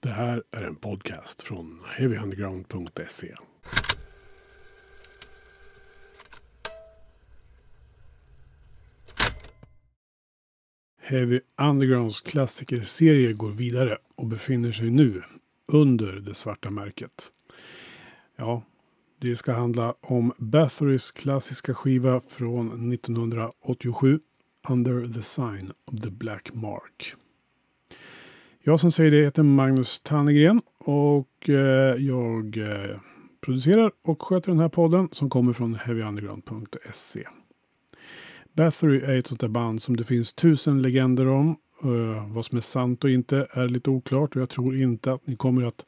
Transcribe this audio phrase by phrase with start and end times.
[0.00, 3.34] Det här är en podcast från heavyunderground.se.
[11.00, 15.22] Heavy Undergrounds klassikerserie går vidare och befinner sig nu
[15.72, 17.32] under det svarta märket.
[18.36, 18.62] Ja,
[19.18, 24.20] det ska handla om Bathorys klassiska skiva från 1987
[24.68, 27.14] Under the Sign of the Black Mark.
[28.62, 32.96] Jag som säger det heter Magnus Tannegren och eh, jag eh,
[33.40, 37.24] producerar och sköter den här podden som kommer från heavyunderground.se.
[38.52, 41.56] Bathory är ett sånt där band som det finns tusen legender om.
[41.82, 45.26] Eh, vad som är sant och inte är lite oklart och jag tror inte att
[45.26, 45.86] ni kommer att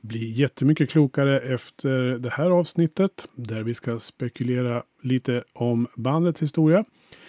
[0.00, 6.84] bli jättemycket klokare efter det här avsnittet där vi ska spekulera lite om bandets historia.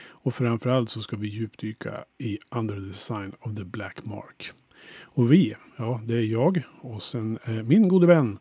[0.08, 4.54] Och framförallt så ska vi djupdyka i Under the Sign of the Black Mark.
[5.02, 8.40] Och vi, ja det är jag och sen eh, min gode vän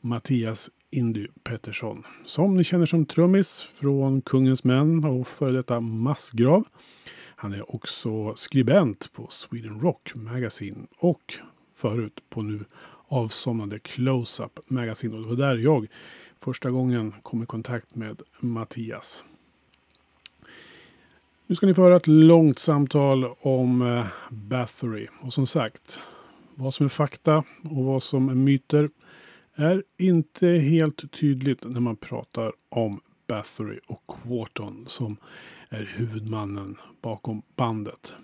[0.00, 2.04] Mattias Indy Pettersson.
[2.24, 6.64] Som ni känner som trummis från Kungens Män och före detta Massgrav.
[7.36, 11.34] Han är också skribent på Sweden Rock Magazine och
[11.74, 12.64] förut på nu
[13.08, 15.16] avsomnade Close-Up Magazine.
[15.16, 15.86] Och det var där jag
[16.38, 19.24] första gången kom i kontakt med Mattias.
[21.50, 25.06] Nu ska ni få höra ett långt samtal om eh, Bathory.
[25.20, 26.00] Och som sagt,
[26.54, 28.88] vad som är fakta och vad som är myter
[29.54, 35.16] är inte helt tydligt när man pratar om Bathory och Quarton som
[35.68, 38.14] är huvudmannen bakom bandet.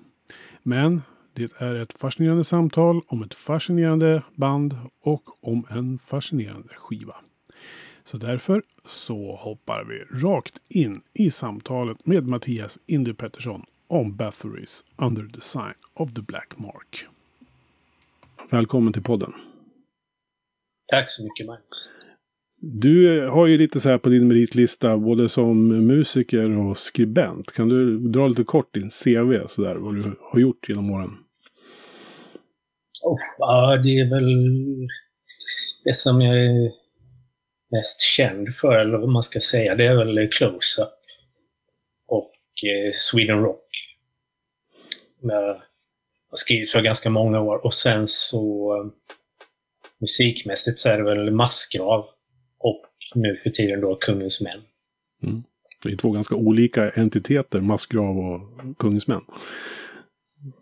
[0.63, 1.03] Men
[1.33, 7.15] det är ett fascinerande samtal om ett fascinerande band och om en fascinerande skiva.
[8.07, 14.85] Så därför så hoppar vi rakt in i samtalet med Mattias Indy Pettersson om Bathorys
[14.97, 17.07] Under the Sign of the Black Mark.
[18.51, 19.33] Välkommen till podden.
[20.87, 21.89] Tack så mycket Magnus.
[22.61, 27.53] Du har ju lite så här på din meritlista både som musiker och skribent.
[27.53, 31.11] Kan du dra lite kort din CV så där, vad du har gjort genom åren?
[33.05, 34.29] Oh, ja, det är väl
[35.85, 36.71] det som jag
[37.75, 40.89] mest känd för, eller vad man ska säga, det är väl Close-Up
[42.07, 42.33] och
[42.65, 43.69] eh, Sweden Rock.
[45.07, 45.63] Som jag
[46.31, 47.65] har skrivit för ganska många år.
[47.65, 48.91] Och sen så eh,
[49.99, 52.07] musikmässigt så är det väl Massgrav
[52.59, 52.85] och
[53.15, 54.61] nu för tiden då Kungens Män.
[55.23, 55.43] Mm.
[55.83, 58.41] Det är två ganska olika entiteter, Massgrav och
[58.79, 59.25] Kungens Män.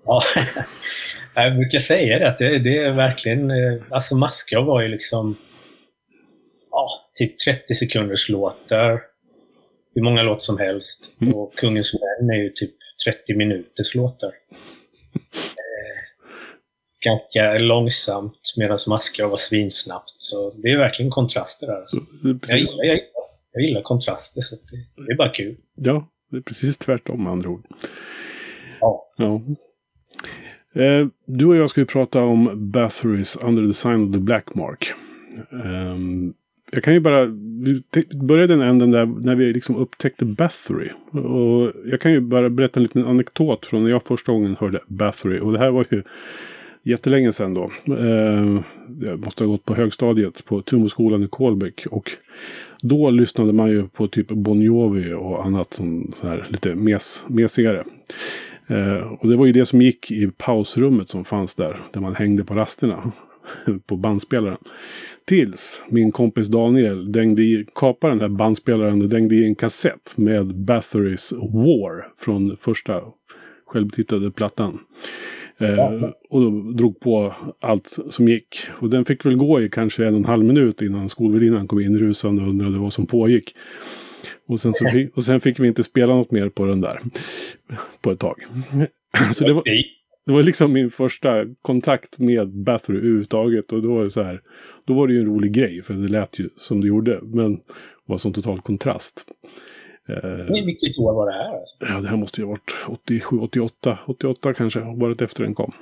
[0.04, 0.22] Ja,
[1.34, 5.36] jag brukar säga det, att det, det är verkligen, eh, alltså Massgrav var ju liksom
[7.14, 9.02] typ 30 sekunders låtar.
[9.94, 11.14] Hur många låtar som helst.
[11.20, 11.34] Mm.
[11.34, 12.74] Och Kungens Män är ju typ
[13.04, 14.32] 30 minuters låtar.
[15.34, 16.02] Eh,
[17.04, 20.12] ganska långsamt medan Maskar var svinsnabbt.
[20.16, 21.80] Så det är verkligen kontraster där.
[21.80, 21.96] Alltså.
[22.48, 23.00] Jag, gillar, jag,
[23.52, 25.56] jag gillar kontraster, så det, det, är bara kul.
[25.74, 27.66] Ja, det är precis tvärtom med andra ord.
[28.80, 29.12] Ja.
[29.16, 29.42] ja.
[30.74, 34.54] Eh, du och jag ska ju prata om Bathory's Under the Sign of the Black
[34.54, 34.92] Mark.
[35.50, 36.34] Um,
[36.74, 37.26] jag kan ju bara
[38.14, 40.88] börja den änden där när vi liksom upptäckte Bathory.
[41.10, 44.80] Och jag kan ju bara berätta en liten anekdot från när jag första gången hörde
[44.86, 45.40] Bathory.
[45.40, 46.02] Och det här var ju
[46.82, 47.70] jättelänge sedan då.
[47.98, 48.60] Eh,
[49.00, 51.86] jag måste ha gått på högstadiet på Tumoskolan i Kolbäck.
[51.90, 52.10] Och
[52.82, 57.24] då lyssnade man ju på typ Bon Jovi och annat som så här lite mes,
[57.26, 57.84] mesigare.
[58.66, 61.80] Eh, och det var ju det som gick i pausrummet som fanns där.
[61.92, 63.12] Där man hängde på rasterna.
[63.86, 64.58] på bandspelaren.
[65.25, 70.14] Tills min kompis Daniel dängde i, kapade den här bandspelaren och dängde i en kassett
[70.16, 73.00] med Bathorys War från första
[73.66, 74.78] självbetitlade plattan.
[75.58, 78.56] Eh, och då drog på allt som gick.
[78.70, 81.81] Och den fick väl gå i kanske en och en halv minut innan skolvärdinnan kom
[81.81, 83.54] in rusande och undrade vad som pågick.
[84.48, 87.00] Och sen, fick, och sen fick vi inte spela något mer på den där.
[88.00, 88.36] På ett tag.
[89.34, 89.62] Så det var,
[90.26, 93.72] det var liksom min första kontakt med Bathory överhuvudtaget.
[93.72, 94.40] Och då var det så här.
[94.84, 95.82] Då var det ju en rolig grej.
[95.82, 97.20] För det lät ju som det gjorde.
[97.22, 97.62] Men det
[98.06, 99.24] var sån total kontrast.
[100.08, 101.60] Eh, vilket år var det här?
[101.60, 101.76] Alltså?
[101.80, 103.98] Ja, det här måste ju ha varit 87, 88.
[104.06, 104.80] 88 kanske.
[104.80, 105.72] Året efter den kom.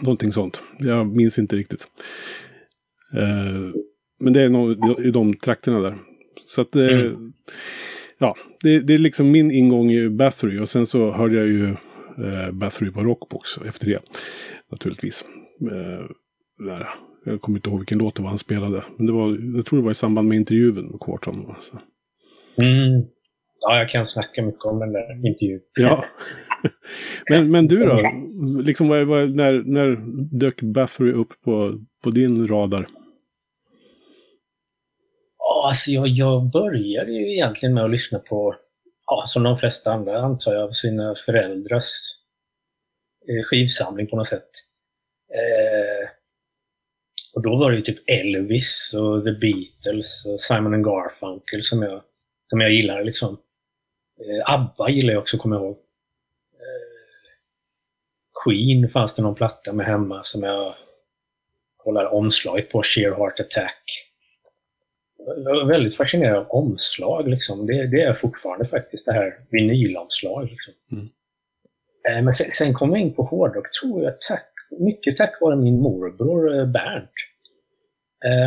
[0.00, 0.62] Någonting sånt.
[0.78, 1.88] Jag minns inte riktigt.
[3.14, 3.80] Eh,
[4.20, 5.94] men det är nog i de trakterna där.
[6.46, 7.32] Så att eh, mm.
[8.18, 10.58] Ja, det, det, är liksom min ingång i Bathory.
[10.58, 11.74] Och sen så hörde jag ju
[12.24, 14.00] eh, Bathory på Rockbox efter det.
[14.70, 15.24] Naturligtvis.
[15.62, 16.06] Eh,
[16.66, 16.88] där.
[17.24, 18.84] Jag kommer inte ihåg vilken låt det var han spelade.
[18.96, 21.46] Men det var, jag tror det var i samband med intervjun med Quarton.
[21.54, 21.72] Alltså.
[22.62, 23.06] Mm.
[23.60, 25.60] Ja, jag kan snacka mycket om den där intervjun.
[25.78, 26.04] Ja.
[27.30, 28.10] men, men du då?
[28.62, 29.96] Liksom, vad, vad, när, när
[30.38, 31.72] dök Bathory upp på,
[32.04, 32.88] på din radar?
[35.38, 38.54] Ja, alltså jag, jag började ju egentligen med att lyssna på,
[39.08, 41.90] ja, som de flesta andra antar jag, sina föräldrars
[43.28, 44.50] eh, skivsamling på något sätt.
[45.34, 46.08] Eh,
[47.34, 51.82] och då var det ju typ Elvis och The Beatles och Simon and Garfunkel som
[51.82, 52.02] jag,
[52.46, 53.38] som jag gillade liksom.
[54.20, 55.76] Eh, ABBA gillar jag också, kommer jag ihåg.
[56.52, 56.98] Eh,
[58.44, 60.74] Queen fanns det någon platta med hemma som jag
[61.76, 64.07] kollade omslaget på, Sheer Heart Attack.
[65.36, 67.28] Jag var väldigt fascinerad av omslag.
[67.28, 67.66] Liksom.
[67.66, 70.48] Det, det är fortfarande faktiskt det här vinylomslag.
[70.50, 70.74] Liksom.
[70.92, 71.08] Mm.
[72.08, 75.56] Eh, men sen, sen kom jag in på hårdrock, tror jag, tack, mycket tack vare
[75.56, 77.10] min morbror Bernt.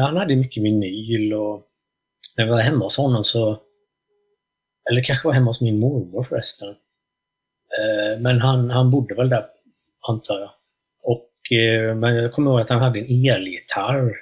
[0.03, 1.67] Han hade mycket vinyl och
[2.37, 3.61] när vi var hemma hos honom så
[4.89, 6.69] eller kanske var hemma hos min mormor förresten.
[7.79, 9.45] Eh, men han, han bodde väl där,
[10.07, 10.51] antar jag.
[11.03, 14.15] Och, eh, men jag kommer ihåg att han hade en elgitarr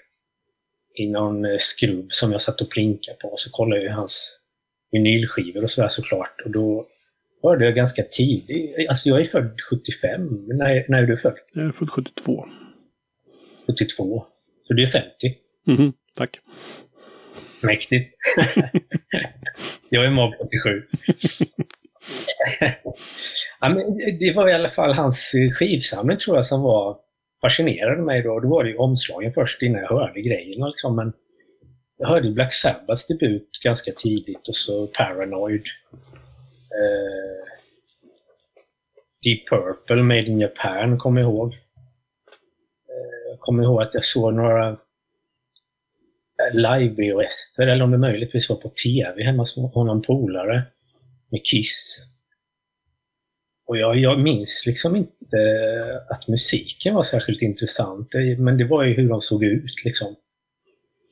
[0.99, 3.33] i någon eh, skrubb som jag satt och plinkade på.
[3.37, 4.39] Så kollade jag hans
[4.91, 6.41] vinylskivor och sådär såklart.
[6.45, 6.87] Och då
[7.43, 8.89] hörde jag ganska tidigt.
[8.89, 10.21] Alltså jag är född 75.
[10.47, 11.37] När, när är du född?
[11.53, 12.45] Jag är född 72.
[13.67, 14.25] 72.
[14.67, 15.07] Så du är 50?
[15.67, 16.39] Mm -hmm, tack.
[17.61, 18.15] Mäktigt.
[19.89, 20.83] jag är mobb 87.
[23.59, 26.97] ja, men det var i alla fall hans skivsamling tror jag som var
[27.41, 28.39] fascinerade mig då.
[28.39, 30.67] Då var det ju omslagen först innan jag hörde grejerna.
[30.67, 30.95] Liksom.
[30.95, 31.13] Men
[31.97, 35.63] jag hörde Black Sabbaths debut typ ganska tidigt och så Paranoid.
[36.79, 37.49] Eh,
[39.23, 41.53] Deep Purple, Made in Japan, kommer jag ihåg.
[41.53, 48.55] Eh, jag kommer ihåg att jag såg några eh, live-VHS, eller om det möjligtvis var
[48.55, 50.63] på TV hemma hos någon polare
[51.29, 52.08] med Kiss.
[53.69, 58.65] Och jag, jag minns liksom inte eh, att musiken var särskilt intressant, eh, men det
[58.65, 60.15] var ju hur de såg ut liksom.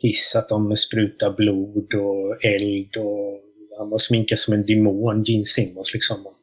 [0.02, 3.42] Hiss att de sprutade blod och eld och
[3.78, 6.26] han var sminkad som en demon, Gene Simmons liksom.
[6.26, 6.36] Och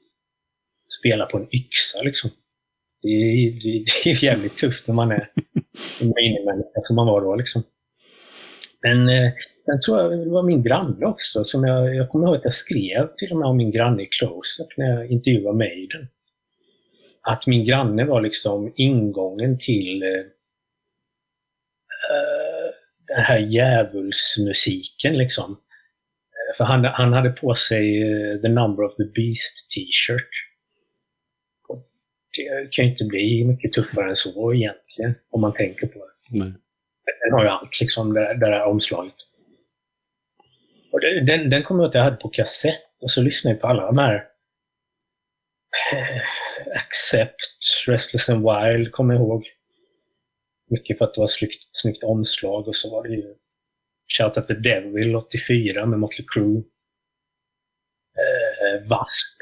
[1.00, 2.30] spela på en yxa liksom.
[3.02, 3.08] Det,
[3.62, 5.30] det, det är jävligt tufft när man är
[6.00, 7.62] en minimänniska som man var då liksom.
[8.82, 9.32] Men eh,
[9.64, 11.44] sen tror jag det var min granne också.
[11.44, 14.08] Som jag, jag kommer ihåg att jag skrev till och med om min granne i
[14.20, 16.08] Close-Up när jag intervjuade Maiden.
[17.20, 20.24] Att min granne var liksom ingången till eh
[23.06, 25.50] den här djävulsmusiken liksom.
[25.50, 30.30] Eh, för han, han hade på sig uh, The Number of the Beast t-shirt.
[32.36, 36.38] Det kan ju inte bli mycket tuffare än så egentligen, om man tänker på det.
[36.38, 36.52] Nej.
[37.24, 39.14] Den har ju allt, liksom, det, det där omslaget.
[40.94, 43.66] Och den, den kommer jag att jag hade på kassett och så lyssnade jag på
[43.66, 44.14] alla de här
[45.92, 46.22] eh,
[46.76, 49.46] Accept, Restless and Wild, kommer jag ihåg.
[50.70, 53.34] Mycket för att det var snyggt, snyggt omslag och så var det ju
[54.18, 56.62] Shout at the Devil 84 med Motley Crue.
[58.18, 59.38] Eh, Wasp.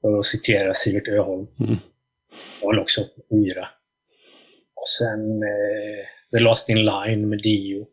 [0.00, 1.46] För att citera Sivert Öholm.
[1.60, 1.74] Mm.
[2.60, 3.68] Det var också 84.
[4.74, 6.06] Och sen eh,
[6.36, 7.86] The Lost In Line med Dio.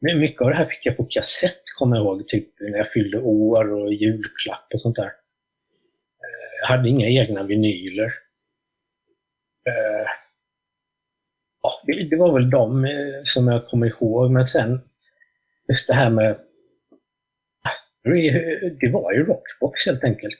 [0.00, 2.90] Men mycket av det här fick jag på kassett, kommer jag ihåg, typ när jag
[2.90, 5.06] fyllde år och julklapp och sånt där.
[5.06, 8.14] Eh, jag hade inga egna vinyler.
[9.66, 10.06] Eh,
[11.62, 14.80] ja, det, var väl de eh, som jag kommer ihåg, men sen
[15.68, 16.38] just det här med
[18.80, 20.38] det var ju Rockbox helt enkelt.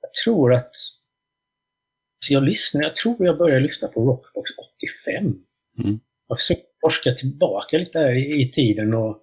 [0.00, 4.50] Jag tror att alltså, jag lyssnade, jag tror jag började lyssna på Rockbox
[5.04, 5.44] 85.
[5.78, 6.00] Mm.
[6.28, 9.22] Jag har försökt forska tillbaka lite här i, i tiden och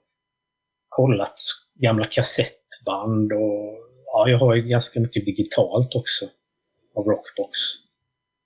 [0.89, 1.35] kollat
[1.73, 6.29] gamla kassettband och ja, jag har ju ganska mycket digitalt också
[6.95, 7.59] av Rockbox.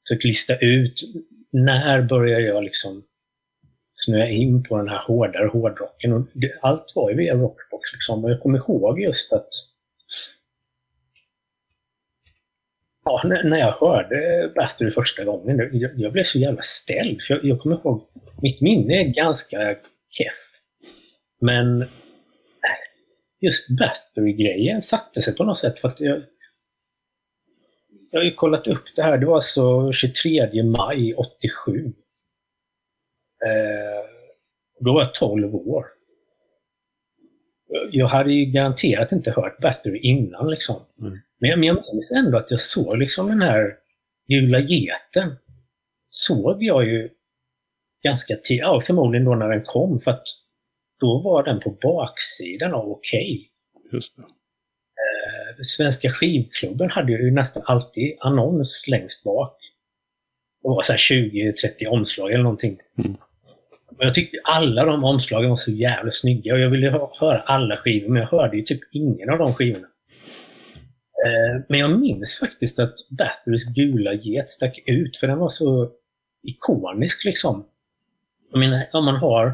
[0.04, 1.02] Så att lista ut
[1.52, 3.04] när börjar jag liksom
[3.94, 6.14] snöa in på den här hårdare hårdrocken.
[6.14, 8.24] Och det, allt var ju via Rockbox liksom.
[8.24, 9.50] Och jag kommer ihåg just att
[13.10, 17.22] ja, när jag hörde Battery första gången, jag, jag blev så jävla ställd.
[17.22, 18.02] För jag, jag kommer ihåg,
[18.42, 19.76] mitt minne är ganska
[20.10, 20.62] keff.
[21.42, 21.88] Men äh,
[23.40, 25.80] just Battery-grejen satte sig på något sätt.
[25.80, 26.22] för att jag,
[28.12, 31.86] jag har ju kollat upp det här, det var alltså 23 maj 87.
[33.46, 34.10] Eh,
[34.80, 35.86] då var jag 12 år.
[37.92, 40.82] Jag hade ju garanterat inte hört Battery innan liksom.
[41.02, 41.20] Mm.
[41.40, 43.76] Men jag minns ändå att jag såg liksom den här
[44.28, 45.36] gula geten.
[46.10, 47.10] Såg jag ju
[48.04, 50.24] ganska tidigt, ja förmodligen då när den kom för att
[51.00, 53.50] då var den på baksidan av Okej.
[53.92, 54.22] Just det.
[54.22, 59.58] Eh, Svenska skivklubben hade ju nästan alltid annons längst bak.
[60.62, 62.78] Det var så här 20-30 omslag eller någonting.
[62.98, 63.18] Mm.
[63.98, 67.40] Och jag tyckte alla de omslagen var så jävla snygga och jag ville hö- höra
[67.40, 69.88] alla skivor men jag hörde ju typ ingen av de skivorna.
[71.26, 75.92] Eh, Men jag minns faktiskt att Batterys gula get stack ut för den var så
[76.44, 77.66] ikonisk liksom.
[78.52, 79.54] Jag menar, om man har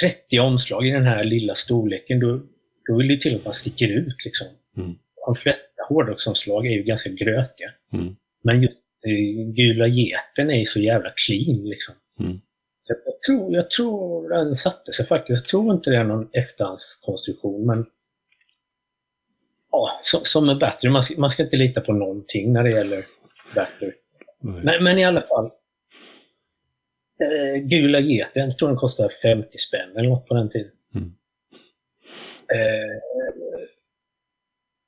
[0.00, 2.40] 30 omslag i den här lilla storleken då,
[2.88, 4.46] då vill det till att man sticker ut liksom.
[4.76, 4.94] Mm.
[5.26, 7.70] De flesta hårdrocksomslag är ju ganska grötiga.
[7.92, 8.16] Mm.
[8.42, 11.94] Men just eh, gula geten är ju så jävla clean liksom.
[12.20, 12.40] Mm.
[12.88, 15.42] Jag, tror, jag tror den satte sig faktiskt.
[15.42, 17.86] Jag tror inte det är någon efterhandskonstruktion men
[19.76, 22.70] Ja, som, som med Battery, man ska, man ska inte lita på någonting när det
[22.70, 23.06] gäller
[23.54, 23.92] Battery.
[24.40, 25.50] Men, men i alla fall.
[27.20, 30.72] Eh, gula geten, jag tror den kostade 50 spänn eller något på den tiden.
[30.94, 31.14] Mm.
[32.52, 32.96] Eh,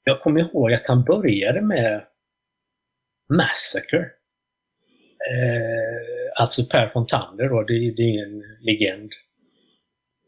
[0.05, 2.07] jag kommer ihåg att han började med
[3.29, 4.11] Massacre.
[5.31, 9.13] Eh, alltså Per Fontander då, det, det är en legend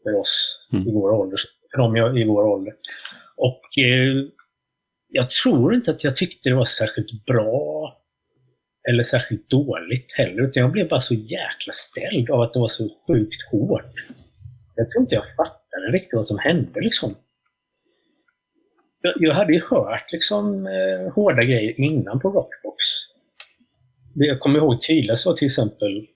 [0.03, 0.87] för oss Mm.
[0.87, 1.39] i vår ålder.
[1.71, 2.73] För dem i- vår ålder.
[3.35, 4.25] Och eh,
[5.09, 7.97] jag tror inte att jag tyckte det var särskilt bra
[8.89, 10.43] eller särskilt dåligt heller.
[10.43, 13.93] Utan jag blev bara så jäkla ställd av att det var så sjukt hårt.
[14.75, 17.15] Jag tror inte jag fattade riktigt vad som hände liksom.
[19.01, 22.77] Jag, jag hade ju hört liksom eh, hårda grejer innan på Rockbox.
[24.13, 26.07] Jag kommer ihåg tydligt så till exempel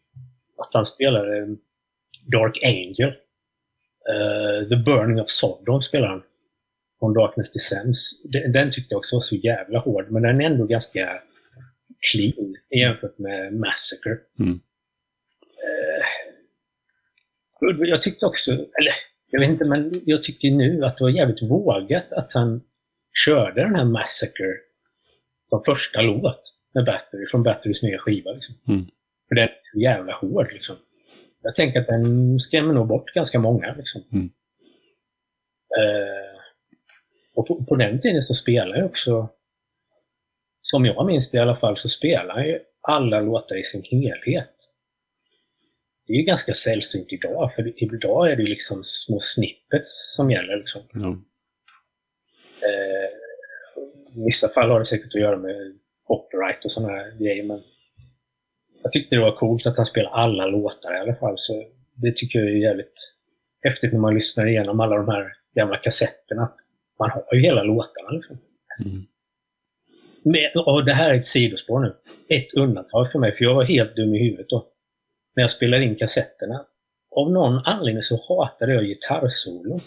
[0.57, 1.55] att han spelade
[2.31, 3.13] Dark Angel.
[4.09, 6.23] Eh, The Burning of Sodom spelade han.
[6.99, 8.23] Från Darkness Descends.
[8.23, 11.21] Den, den tyckte jag också var så jävla hård, men den är ändå ganska
[12.11, 14.17] clean jämfört med Massacre.
[14.39, 14.59] Mm.
[15.63, 16.05] Eh,
[17.87, 18.93] jag tyckte också, eller
[19.31, 22.61] jag vet inte, men jag tycker nu att det var jävligt vågat att han
[23.25, 24.53] körde den här Massacre
[25.49, 28.31] som första låt med Battery, från Batterys nya skiva.
[28.31, 28.55] Liksom.
[28.67, 28.85] Mm.
[29.27, 30.53] För den är så jävla hård.
[30.53, 30.75] Liksom.
[31.41, 33.75] Jag tänker att den skrämmer nog bort ganska många.
[33.77, 34.03] Liksom.
[34.11, 34.29] Mm.
[35.79, 36.39] Eh,
[37.35, 39.29] och på, på den tiden så spelade jag också,
[40.61, 44.55] som jag minns det i alla fall, så spelar jag alla låtar i sin helhet.
[46.07, 50.57] Det är ju ganska sällsynt idag, för idag är det liksom små snippets som gäller.
[50.57, 50.81] Liksom.
[50.93, 51.09] Ja.
[52.67, 53.09] Eh,
[54.21, 57.61] I vissa fall har det säkert att göra med copyright och sådana här grejer, men
[58.83, 62.15] jag tyckte det var coolt att han spelade alla låtar i alla fall, så det
[62.15, 63.15] tycker jag är jävligt
[63.61, 66.43] häftigt när man lyssnar igenom alla de här gamla kassetterna.
[66.43, 66.55] Att
[66.99, 68.09] man har ju hela låtarna.
[68.09, 68.37] Liksom.
[68.85, 69.05] Mm.
[70.23, 71.95] Men, och det här är ett sidospår nu.
[72.29, 74.67] Ett undantag för mig, för jag var helt dum i huvudet då.
[75.35, 76.65] När jag spelade in kassetterna.
[77.15, 79.79] Av någon anledning så hatade jag gitarrsolo.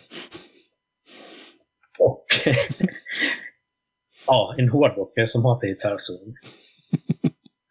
[1.99, 2.27] Och
[4.29, 6.35] ja, en hårdrockare som hatar gitarrsolo.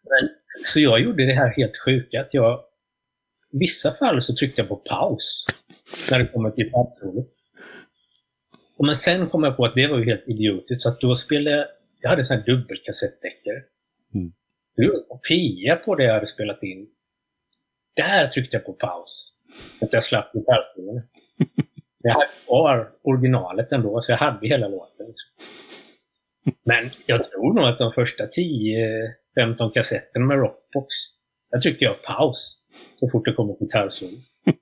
[0.03, 0.29] Men,
[0.65, 2.59] så jag gjorde det här helt sjuka att jag
[3.53, 5.45] i vissa fall så tryckte jag på paus
[6.11, 7.27] när det kom ett gitarrsolo.
[8.79, 11.57] Men sen kom jag på att det var ju helt idiotiskt, så att då spelade
[11.57, 11.67] jag,
[12.01, 13.63] jag hade sån här dubbelkassettdäckare.
[14.13, 14.31] Mm.
[14.75, 16.87] En kopia på det jag hade spelat in.
[17.95, 19.31] Där tryckte jag på paus.
[19.79, 21.01] Så att jag slapp gitarrsolon.
[22.01, 25.13] Jag hade kvar originalet ändå, så jag hade hela låten.
[26.65, 30.87] Men jag tror nog att de första 10-15 kassetterna med Rockbox,
[31.51, 32.57] där tryckte jag paus
[32.99, 34.17] så fort det kom ett gitarrsolo.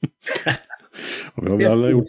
[1.36, 2.08] Och vi har väl alla gjort,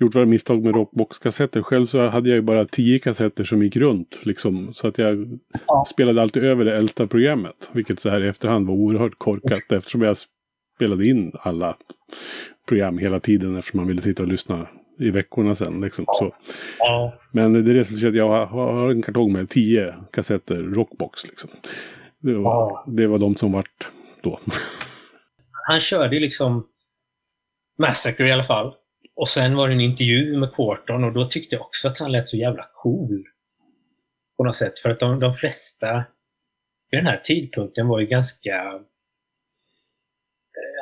[0.00, 1.62] gjort våra misstag med Rockbox-kassetter.
[1.62, 4.20] Själv så hade jag ju bara tio kassetter som gick runt.
[4.24, 5.84] Liksom, så att jag Ja.
[5.88, 7.70] spelade alltid över det äldsta programmet.
[7.72, 9.72] Vilket så här i efterhand var oerhört korkat.
[9.72, 10.16] Eftersom jag
[10.76, 11.76] spelade in alla
[12.68, 13.56] program hela tiden.
[13.56, 15.80] Eftersom man ville sitta och lyssna i veckorna sen.
[15.80, 16.04] Liksom.
[16.08, 16.34] Så.
[16.78, 21.24] Ja, Men det resulterade i att jag har en kartong med tio kassetter Rockbox.
[21.24, 21.50] Liksom.
[22.18, 22.84] Det, var, Ja.
[22.86, 23.88] det var de som vart
[24.22, 24.38] då.
[25.66, 26.66] han körde ju liksom
[27.78, 28.74] Massacre i alla fall.
[29.16, 32.12] Och sen var det en intervju med Corton och då tyckte jag också att han
[32.12, 33.24] lät så jävla cool.
[34.36, 34.78] På något sätt.
[34.78, 36.04] För att de, de flesta
[36.90, 38.80] vid den här tidpunkten var ju ganska...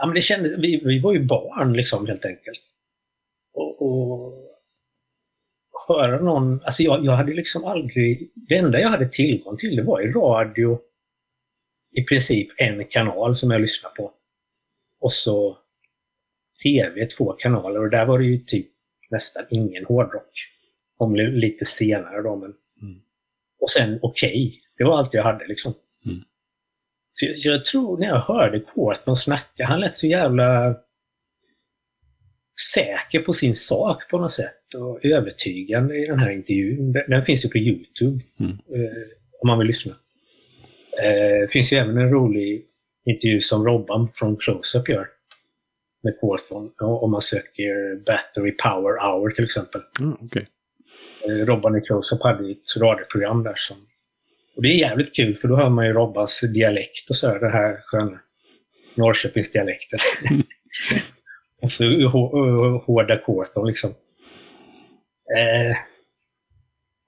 [0.00, 2.62] Ja, men det kändes, vi, vi var ju barn liksom helt enkelt.
[3.52, 4.52] Och, och
[5.88, 6.62] höra någon...
[6.64, 8.32] Alltså jag, jag hade liksom aldrig...
[8.34, 10.80] Det enda jag hade tillgång till det var ju radio.
[11.92, 14.12] I princip en kanal som jag lyssnade på.
[15.00, 15.58] Och så
[16.62, 18.66] TV, två kanaler och där var det ju typ
[19.10, 20.48] nästan ingen hårdrock.
[21.14, 22.54] Li- lite senare då men...
[22.82, 23.00] Mm.
[23.60, 25.74] Och sen Okej, det var allt jag hade liksom.
[26.06, 26.24] Mm.
[27.12, 30.76] Så jag, jag tror när jag hörde Corton snacka, han lät så jävla...
[32.74, 36.92] säker på sin sak på något sätt och övertygande i den här intervjun.
[36.92, 38.52] Den, finns ju på Youtube Mm.
[38.52, 38.90] eh,
[39.40, 39.92] om man vill lyssna.
[41.02, 42.64] Eh, Det finns ju även en rolig
[43.06, 45.06] intervju som Robban från Close-Up gör
[46.02, 49.80] med Quorthon om man söker Battery Power Hour till exempel.
[50.00, 50.44] Ja, okej.
[51.28, 53.76] Eh, Robban i Close-Up hade ett radioprogram där som...
[54.56, 57.38] Och det är jävligt kul för då hör man ju Robbans dialekt och så här,
[57.40, 58.20] den här sköna
[58.96, 59.98] Norrköpingsdialekten.
[61.62, 62.08] Och så
[62.86, 63.90] hårda Quorthon liksom.
[65.36, 65.76] Eh,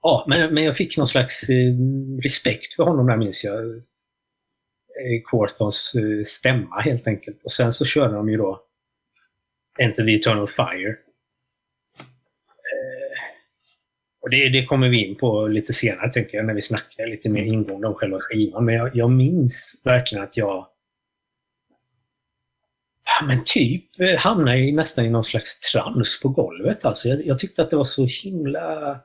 [0.01, 1.73] ja, men, men jag fick någon slags eh,
[2.23, 3.75] respekt för honom där minns jag.
[4.95, 7.43] Eh, Corthons eh, stämma helt enkelt.
[7.43, 8.61] Och sen så körde de ju då
[9.79, 10.89] Enter the Eternal Fire.
[12.49, 13.17] Eh,
[14.21, 17.29] och det, det kommer vi in på lite senare tänker jag, när vi snackar lite
[17.29, 18.65] mer ingående om själva skivan.
[18.65, 20.67] Men jag, jag minns verkligen att jag
[23.19, 26.85] Ja, men typ eh, hamnade jag nästan i någon slags trans på golvet.
[26.85, 28.99] Alltså, jag, jag tyckte att det var så himla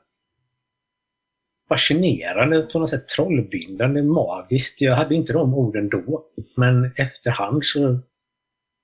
[1.69, 4.81] fascinerande, på något sätt trollbindande, magiskt.
[4.81, 6.25] Jag hade inte de orden då,
[6.57, 7.99] men efterhand så...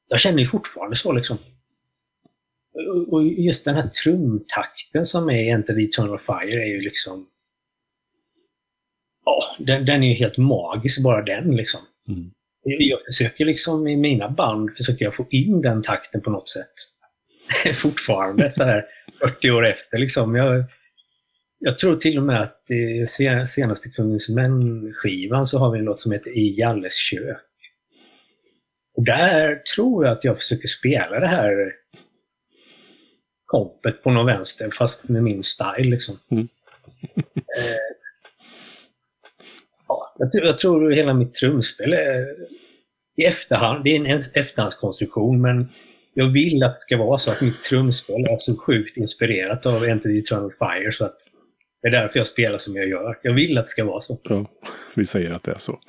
[0.09, 1.37] Jag känner ju fortfarande så liksom.
[3.07, 7.27] Och- just den här trumtakten som är i Enter the Eternal Fire är ju liksom...
[9.25, 11.81] Ja, den, den är ju helt magisk bara den liksom.
[12.07, 12.31] Mm.
[12.69, 16.73] Jag försöker liksom i mina band försöker jag få in den takten på något sätt.
[17.73, 18.85] Fortfarande så här
[19.19, 20.35] 40 år efter liksom.
[20.35, 20.63] Jag,
[21.59, 25.85] jag tror till och med att i se- senaste Kungens Män-skivan så har vi en
[25.85, 27.37] låt som heter I Jalles kök.
[28.97, 31.73] Och där tror jag att jag försöker spela det här
[33.45, 36.19] kompet på någon vänster fast med min style liksom.
[36.31, 36.47] Mm.
[40.17, 42.25] Ja, jag, tror, jag tror hela mitt trumspel är
[43.17, 45.69] i efterhand, det är en efterhandskonstruktion men
[46.13, 49.83] jag vill att det ska vara så att mitt trumspel är så sjukt inspirerat av
[49.85, 51.17] Enter the Eternal Fire så att
[51.81, 53.19] det är därför jag spelar som jag gör.
[53.23, 54.19] Jag vill att det ska vara så.
[54.23, 54.45] Ja,
[54.95, 55.79] vi säger att det är så.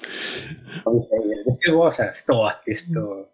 [1.44, 3.26] Det ska vara så här statiskt och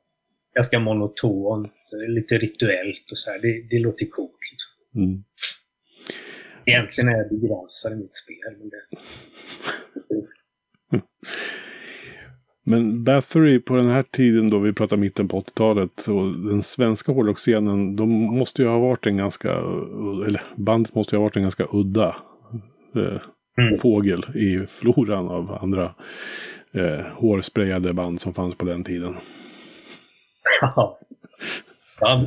[0.55, 1.73] ganska monotont,
[2.09, 3.39] lite rituellt och så här.
[3.39, 4.39] Det, det låter coolt.
[4.53, 5.03] Liksom.
[5.05, 5.25] Mm.
[6.65, 8.57] Egentligen är jag begränsad i mitt spel.
[8.59, 8.81] Men det...
[12.67, 17.13] Men Bathory på den här tiden då, vi pratar mitten på 80-talet, och den svenska
[17.13, 19.51] hårdrocksscenen, de måste ju ha varit en ganska,
[20.27, 22.17] eller bandet måste ju ha varit en ganska udda
[22.97, 23.21] eh,
[23.59, 23.79] Mm.
[23.79, 25.95] fågel i floran av andra
[26.73, 29.17] eh, hårsprayade band som fanns på den tiden.
[30.61, 30.99] Ja.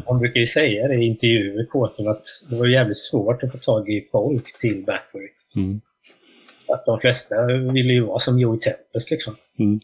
[0.05, 3.57] Man brukar ju säga det i intervjuer, Kåten, att det var jävligt svårt att få
[3.57, 5.29] tag i folk till Bathory.
[5.55, 5.81] Mm.
[6.69, 9.36] Att de flesta ville ju vara som Joey Tempest liksom.
[9.60, 9.80] Mm.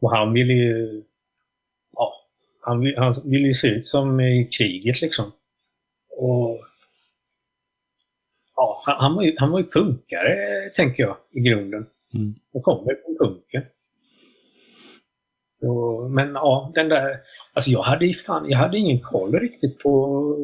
[0.00, 1.02] Och han ville ju...
[1.92, 2.12] Ja,
[2.60, 5.32] han, han ville ju se ut som i kriget liksom.
[6.10, 6.60] Och...
[8.56, 10.36] Ja, han, han, var ju, han var ju punkare,
[10.74, 11.86] tänker jag, i grunden.
[12.14, 12.34] Mm.
[12.52, 13.62] Och kommer från punken.
[15.62, 17.16] Och, men ja, den där...
[17.52, 20.36] Alltså jag hade fan, jag hade ingen koll riktigt på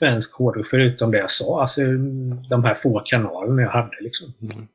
[0.00, 1.60] svensk hårdrock förutom det jag sa.
[1.60, 1.80] Alltså
[2.50, 4.32] de här få kanalerna jag hade liksom.
[4.42, 4.66] Mm.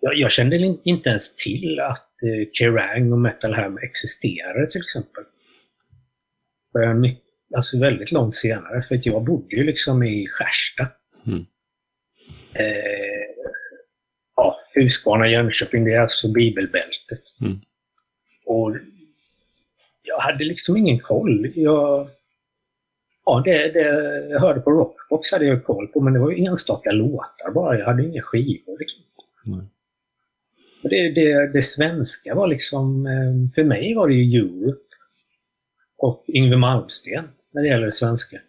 [0.00, 4.80] Jag, jag kände in- inte ens till att eh, Kerrang och Metal Ham existerade till
[4.80, 5.24] exempel.
[6.96, 7.16] My-
[7.54, 10.88] alltså väldigt långt senare, för att jag bodde ju liksom i Skärsta.
[11.26, 11.46] Mm.
[12.54, 13.46] Eh,
[14.36, 17.22] ja, Huskvarna, Jönköping, det är alltså bibelbältet.
[17.40, 17.60] Mm.
[18.46, 18.76] Och
[20.02, 21.52] jag hade liksom ingen koll.
[21.54, 22.08] Jag,
[23.30, 26.44] ja, det, det jag hörde på Rockbox hade jag koll på, men det var ju
[26.44, 27.78] enstaka låtar bara.
[27.78, 28.78] Jag hade inga skivor.
[28.78, 29.02] Liksom.
[30.82, 34.80] Och Det, det, det svenska var liksom, eh, för mig var det ju Europe
[35.98, 38.40] och Yngwie Malmsteen när det gäller det svenska.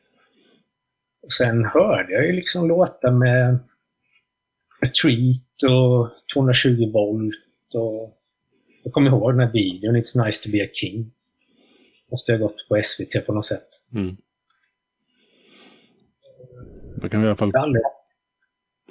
[1.23, 3.59] Och sen hörde jag ju liksom låtar med
[4.81, 7.35] Retreat och 220 volt
[7.73, 8.17] och
[8.83, 11.11] jag kommer ihåg den här videon It's nice to be a king.
[12.11, 13.67] Måste ha gått på SVT på något sätt.
[13.93, 14.17] Mm.
[17.01, 17.83] Man kan i alla fall, aldrig,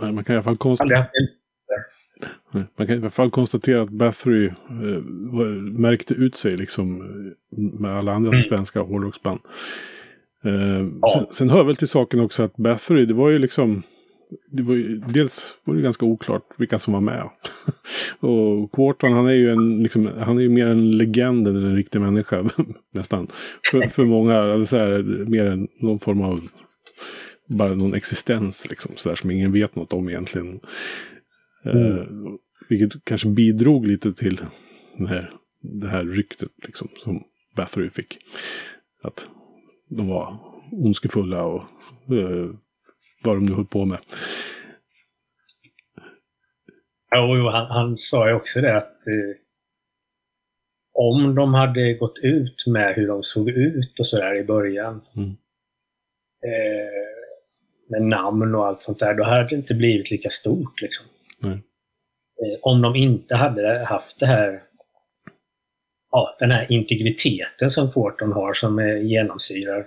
[0.00, 1.06] man kan i alla fall konstatera
[2.76, 5.02] Man kan i alla fall konstatera att Bathory eh,
[5.78, 8.42] märkte ut sig liksom eh, med alla andra Mm.
[8.42, 9.40] svenska hårdrocksband.
[10.44, 11.10] Eh, Ja.
[11.14, 13.82] sen, sen hör väl till saken också att Bathory, det var ju liksom
[14.50, 17.28] det var ju, dels var det ganska oklart vilka som var med.
[18.20, 21.76] och Quarton, han är ju en, liksom, han är ju mer en legend än en
[21.76, 22.44] riktig människa.
[22.92, 23.26] nästan.
[23.70, 26.40] För, för många, alltså så här, mer än någon form av,
[27.50, 28.96] bara någon existens liksom.
[28.96, 30.60] Så där, som ingen vet något om egentligen.
[31.64, 32.06] Eh,
[32.68, 34.40] vilket kanske bidrog lite till
[34.96, 35.32] den här,
[35.62, 37.24] det här ryktet liksom, som
[37.56, 38.18] Bathory fick.
[39.02, 39.26] Att
[39.88, 40.38] de var
[40.72, 41.62] ondskefulla och
[42.12, 42.50] eh,
[43.24, 43.98] vad de nu höll på med.
[47.14, 49.36] Jo, han, han sa ju också det att eh,
[50.92, 55.00] om de hade gått ut med hur de såg ut och sådär i början.
[55.16, 55.30] Mm.
[56.44, 57.19] Eh,
[57.90, 60.80] med namn och allt sånt där, då hade det inte blivit lika stort.
[60.80, 61.06] Liksom.
[61.44, 64.62] Eh, om de inte hade haft det här
[66.10, 69.86] ja, den här integriteten som Porton har som genomsyrar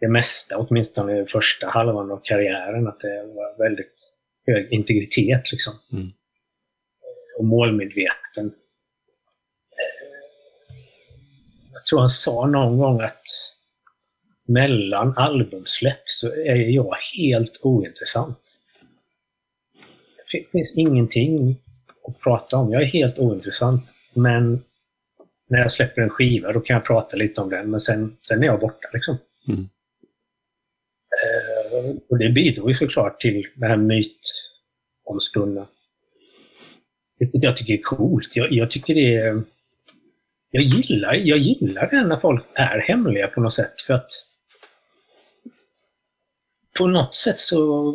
[0.00, 3.94] det mesta, åtminstone i första halvan av karriären, att det var väldigt
[4.46, 5.74] hög integritet liksom.
[5.92, 6.08] Mm.
[7.38, 8.54] Och målmedveten.
[11.72, 13.22] Jag tror han sa någon gång att
[14.48, 18.60] mellan albumsläpp så är jag helt ointressant.
[20.32, 21.56] Det finns ingenting
[22.08, 22.72] att prata om.
[22.72, 23.82] Jag är helt ointressant.
[24.14, 24.64] Men
[25.48, 28.42] när jag släpper en skiva då kan jag prata lite om den, men sen, sen
[28.42, 28.88] är jag borta.
[28.92, 29.18] Liksom.
[29.48, 29.68] Mm.
[31.18, 35.68] Eh, och det bidrog ju såklart till det här mytomspunna.
[37.18, 38.36] Vilket jag tycker är coolt.
[38.36, 39.42] Jag, jag tycker det är...
[40.50, 43.80] Jag gillar, jag gillar det när folk är hemliga på något sätt.
[43.86, 44.10] För att
[46.78, 47.92] på något sätt så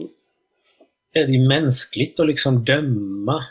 [1.13, 3.46] är det mänskligt att liksom döma.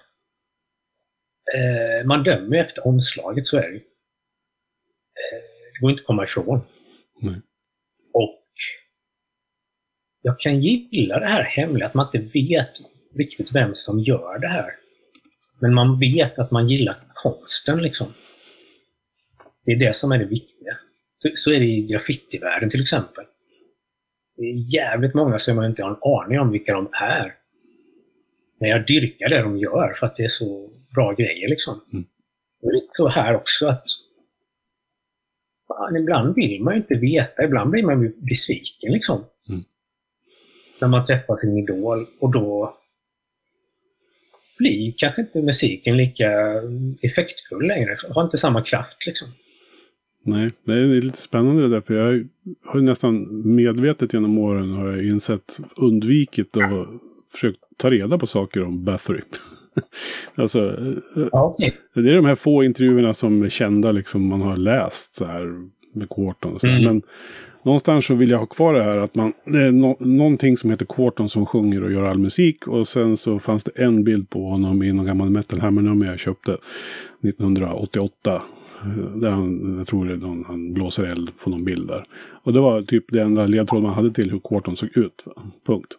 [1.55, 3.77] Eh, man dömer ju efter omslaget, så är det ju.
[3.77, 5.43] Eh,
[5.73, 6.61] det går inte att komma ifrån.
[7.21, 7.41] Nej.
[8.13, 8.45] Och
[10.23, 12.71] jag kan gilla det här hemliga, att man inte vet
[13.15, 14.71] riktigt vem som gör det här.
[15.61, 18.15] Men man vet att man gillar konsten liksom.
[19.65, 20.79] Det är det som är det viktiga.
[21.35, 23.25] Så är det i graffitivärlden till exempel.
[24.37, 27.33] Det är jävligt många som man inte har en aning om vilka de är.
[28.61, 31.81] Men jag dyrkar det de gör för att det är så bra grejer liksom.
[31.93, 32.05] Mm.
[32.61, 33.85] Det är lite så här också att
[35.69, 39.25] fan, ibland vill man ju inte veta, ibland blir man besviken liksom.
[39.49, 39.65] Mm.
[40.81, 42.77] När man träffar sin idol och då
[44.59, 46.63] blir kanske inte musiken lika
[47.03, 47.97] effektfull längre.
[48.15, 49.29] Har inte samma kraft liksom.
[50.25, 51.81] Nej, det är lite spännande det där.
[51.81, 52.29] För jag
[52.65, 56.87] har ju nästan medvetet genom åren har jag insett undvikit och
[57.33, 59.21] försökt ta reda på saker om Bathory.
[60.35, 60.69] alltså,
[61.17, 61.77] eh, okej.
[61.95, 65.47] det är de här få intervjuerna som är kända liksom man har läst så här
[65.95, 66.55] med Quarton.
[66.55, 66.67] Och så.
[66.67, 66.85] Mm.
[66.85, 67.03] Men
[67.63, 70.71] någonstans så vill jag ha kvar det här att man, det är no, någonting som
[70.71, 72.67] heter Quarton som sjunger och gör all musik.
[72.67, 76.19] Och sen så fanns det en bild på honom i någon gammal metal hammer jag
[76.19, 76.53] köpte
[77.23, 78.43] 1988.
[79.15, 82.05] Där han, jag tror det någon, han blåser eld på någon bild där.
[82.43, 85.23] Och det var typ det enda ledtråd man hade till hur Quarton såg ut.
[85.25, 85.33] Va?
[85.67, 85.97] Punkt.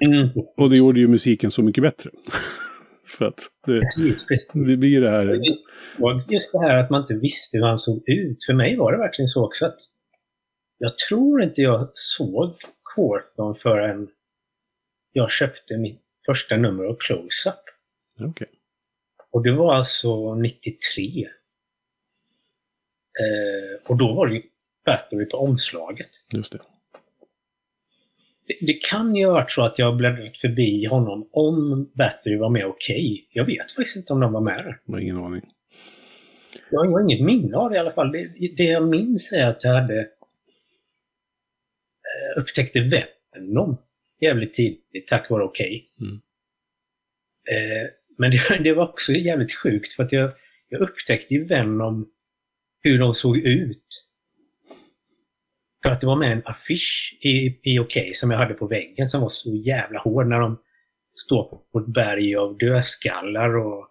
[0.00, 0.28] Mm.
[0.56, 2.10] Och det gjorde ju musiken så mycket bättre.
[3.18, 4.50] För att det, Precis, precis.
[4.52, 5.40] det blir det här...
[6.32, 8.44] Just det här att man inte visste hur han såg ut.
[8.46, 9.76] För mig var det verkligen så också att
[10.78, 12.54] jag tror inte jag såg
[12.94, 14.08] Quarton förrän
[15.12, 17.54] jag köpte mitt första nummer av Close-Up.
[18.30, 18.46] Okej.
[19.32, 21.28] Och det var alltså 93.
[23.20, 24.42] Eh, och då var det ju
[24.84, 26.10] Bathory på omslaget.
[26.34, 26.58] Just det.
[28.46, 32.50] Det, det kan ju ha varit så att jag bläddrat förbi honom om Bathory var
[32.50, 33.28] med okej.
[33.30, 34.80] Jag vet faktiskt inte om de var med där.
[34.84, 35.42] Jag har ingen aning.
[36.70, 38.12] Jag har inget minne av det i alla fall.
[38.12, 40.08] Det, det jag minns är att jag hade eh,
[42.40, 43.76] upptäckte Venom
[44.20, 45.90] jävligt tidigt tack vare Okej.
[46.00, 46.20] Mm.
[47.50, 50.30] Eh, men det, det var också jävligt sjukt för att jag,
[50.68, 52.10] jag upptäckte ju Venom
[52.84, 54.04] hur de såg ut.
[55.82, 59.08] För att det var med en affisch i, i Okej som jag hade på väggen
[59.08, 60.58] som var så jävla hård när de
[61.14, 63.88] står på, ett berg av dödskallar och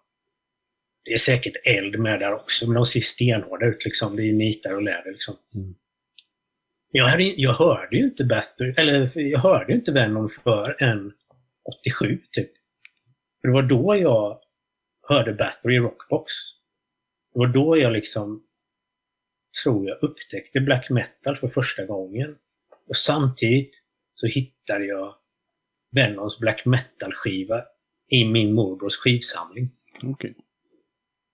[1.06, 4.15] det är säkert eld med där också, men de ser stenhårda ut liksom.
[4.15, 5.36] Det är nitar och läder liksom.
[5.56, 5.75] Mm.
[6.91, 11.13] Jag, hade, jag hörde ju inte Bathory, eller jag hörde ju inte Venom för en
[11.86, 12.51] 87 typ.
[13.41, 14.39] För det var då jag
[15.08, 16.34] hörde Bathory i Rockbox.
[17.34, 18.43] Det var då jag liksom,
[19.63, 22.36] tror jag, upptäckte black metal för första gången.
[22.88, 23.82] Och samtidigt
[24.13, 25.16] så hittade jag
[25.92, 27.63] Venoms black metal-skiva
[28.10, 29.72] i min morbrors skivsamling.
[30.04, 30.36] Okej.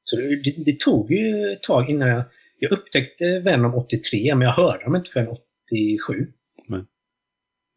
[0.04, 2.24] Så det, det, tog ju ett tag innan jag...
[2.62, 6.34] Jag upptäckte Venom 83, men jag hörde dem inte förrän 87.
[6.68, 6.84] Nej.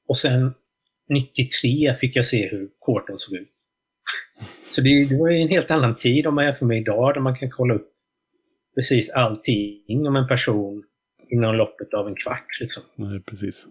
[0.08, 0.54] Och sen
[1.08, 3.48] 93 fick jag se hur Quarton såg ut.
[4.70, 7.20] Så det, det var ju en helt annan tid om man jämför med idag, där
[7.20, 7.91] man kan kolla upp
[8.74, 10.82] precis allting om en person
[11.30, 12.46] inom loppet av en kvart.
[12.60, 12.82] Liksom.
[12.96, 13.66] Nej, precis.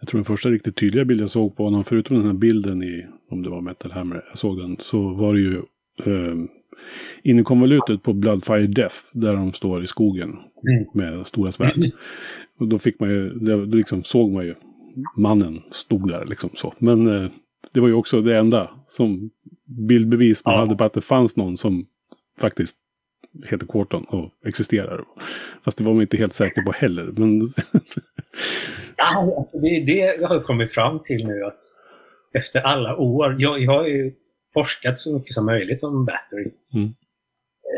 [0.00, 2.82] Jag tror den första riktigt tydliga bilden jag såg på honom, förutom den här bilden
[2.82, 5.56] i, om det var Metal Hammer, jag såg den, så var det ju
[6.06, 6.34] eh,
[7.22, 10.36] in i konvolutet på Bloodfire Death, där de står i skogen
[10.68, 10.86] Mm.
[10.94, 11.76] med stora svärd.
[11.76, 11.90] Mm.
[12.58, 14.54] Och då fick man ju, det, då liksom såg man ju
[15.16, 16.74] mannen stod där liksom så.
[16.78, 17.30] Men eh,
[17.72, 19.30] det var ju också det enda som
[19.88, 20.60] bildbevis man Ja.
[20.60, 21.86] hade på att det fanns någon som
[22.40, 22.76] faktiskt
[23.46, 25.04] heter Quarton och existerar.
[25.64, 27.04] Fast det var man inte helt säker på heller.
[27.16, 27.40] Men
[28.96, 31.60] Ja, alltså det, det jag har kommit fram till nu att
[32.34, 34.12] efter alla år, jag, jag har ju
[34.54, 36.50] forskat så mycket som möjligt om battery.
[36.74, 36.86] Mm.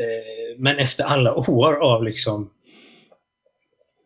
[0.00, 2.50] Eh, men efter alla år av liksom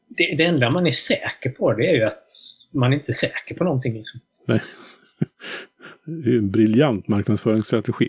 [0.08, 2.26] det, det enda man är säker på det är ju att
[2.72, 3.94] man inte är säker på någonting.
[3.94, 4.20] Liksom.
[4.46, 4.60] nej.
[6.04, 8.08] Det är en briljant marknadsföringsstrategi.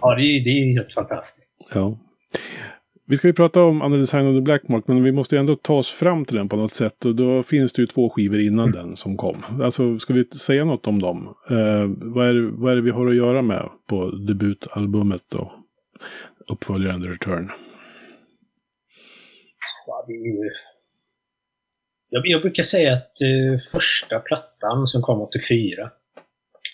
[0.00, 1.43] Ja, det, är- det är helt fantastiskt.
[1.74, 1.98] Ja.
[3.06, 5.74] Vi ska ju prata om Under Design of the Blackmark, men vi måste ändå ta
[5.74, 7.04] oss fram till den på något sätt.
[7.04, 9.44] Och då finns det ju två skivor innan den som kom.
[9.62, 11.34] Alltså, ska vi säga något om dem?
[11.50, 15.52] Eh, vad, är, vad är det vi har att göra med på debutalbumet och
[16.52, 17.50] uppföljaren The Return?
[19.86, 20.50] Ja, det är ju...
[22.08, 25.90] jag, jag brukar säga att eh, första plattan som kom 84,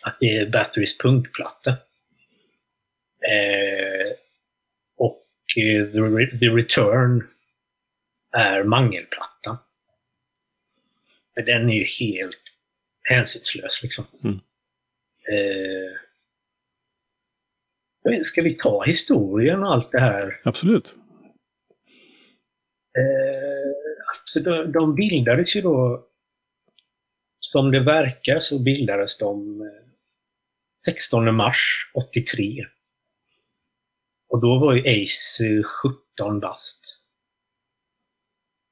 [0.05, 1.71] att det är Batterys punkplatta.
[3.31, 4.13] Eh,
[5.57, 7.29] eh, The, Re- The Return
[8.37, 9.57] är mangelplattan.
[11.37, 12.43] Men den är ju helt
[13.03, 14.05] hänsynslös liksom.
[14.25, 14.41] Mm.
[15.29, 15.97] Eh,
[18.23, 20.41] ska vi ta historien och allt det här?
[20.45, 20.95] Absolut.
[22.99, 23.71] Eh,
[24.07, 26.07] alltså de, de bildades ju då,
[27.39, 29.67] som det verkar så bildades de eh,
[30.85, 32.67] 16 mars 83.
[34.31, 35.63] Och då var ju Ace eh,
[36.17, 36.81] 17 bast.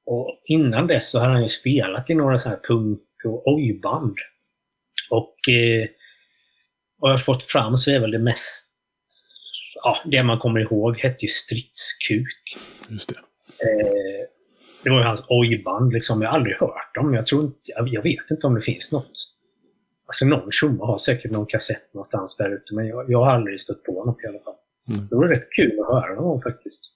[0.05, 4.17] Och innan dess så hade han ju spelat i några så här punk och ojband.
[5.09, 5.87] Och eh,
[6.97, 8.75] vad jag har fått fram så är väl det mest,
[9.83, 12.57] ja, det man kommer ihåg hette ju Stridskuk.
[12.89, 13.19] Just det.
[13.69, 14.27] Eh,
[14.83, 16.21] det var ju hans ojband liksom.
[16.21, 17.13] Jag har aldrig hört dem.
[17.13, 19.11] Jag, tror inte, jag, jag vet inte om det finns något.
[20.05, 23.61] Alltså någon tjomme har säkert någon kassett någonstans där ute, men jag, jag har aldrig
[23.61, 24.55] stött på något i alla fall.
[24.89, 25.07] Mm.
[25.07, 26.95] Det var rätt kul att höra någon faktiskt.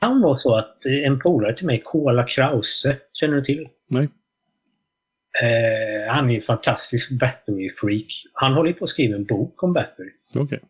[0.00, 3.68] Han var så att en polare till mig, Kola Krause, känner du till?
[3.88, 4.08] Nej.
[5.42, 8.24] Eh, han är ju fantastisk battery-freak.
[8.32, 10.10] Han håller på att skriva en bok om battery.
[10.38, 10.60] Okej.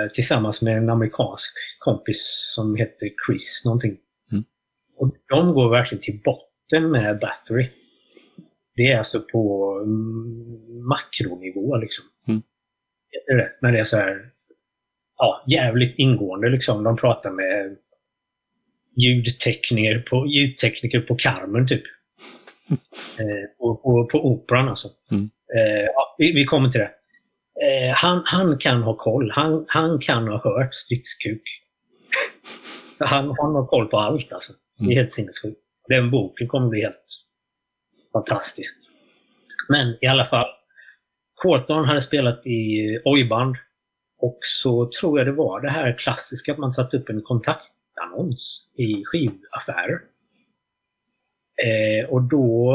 [0.00, 3.96] Eh, tillsammans med en amerikansk kompis som heter Chris någonting.
[4.32, 4.44] Mm.
[4.96, 7.68] Och de går verkligen till botten med Battery.
[8.76, 12.04] Det är alltså på mm, makronivå liksom.
[12.28, 12.42] Mm.
[13.10, 13.52] Heter det?
[13.60, 14.30] Men det är så här
[15.20, 16.84] ja, jävligt ingående liksom.
[16.84, 17.76] De pratar med
[18.96, 21.82] ljudtekniker på, ljudtekniker på Carmen typ.
[23.18, 24.88] eh, på, på, på operan alltså.
[25.10, 25.30] Mm.
[25.56, 26.90] Eh, ja, vi, vi kommer till det.
[27.66, 29.30] Eh, han, han kan ha koll.
[29.34, 31.42] Han, han kan ha hört stridskuk.
[32.98, 34.52] han, han har koll på allt alltså.
[34.78, 34.96] Det är Mm.
[34.96, 35.60] helt sinnessjukt.
[35.88, 37.04] Den boken kommer bli helt
[38.12, 38.76] fantastisk.
[39.68, 40.48] Men i alla fall.
[41.44, 43.56] Hawthorne hade spelat i ojband.
[44.20, 48.70] Och så tror jag det var det här klassiska att man satte upp en kontaktannons
[48.74, 50.00] i skivaffärer.
[51.64, 52.74] Eh, och då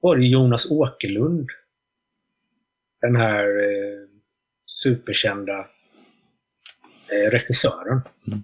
[0.00, 1.48] var det Jonas Åkerlund.
[3.00, 4.08] Den här eh,
[4.66, 5.58] superkända
[7.12, 8.00] eh, regissören.
[8.26, 8.42] Mm.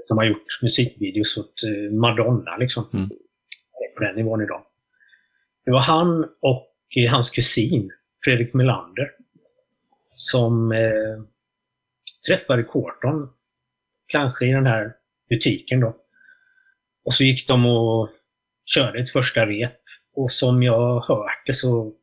[0.00, 2.84] Som har gjort musikvideos åt eh, Madonna liksom.
[2.92, 3.10] Mm.
[3.96, 4.64] På den nivån idag.
[5.64, 7.90] Det var han och eh, hans kusin
[8.24, 9.10] Fredrik Melander
[10.14, 11.22] som eh,
[12.28, 13.28] träffade Corton,
[14.06, 14.94] kanske i den här
[15.28, 15.96] butiken då.
[17.04, 18.10] Och så gick de och
[18.64, 19.80] körde ett första rep.
[20.16, 21.94] Och som jag hört det så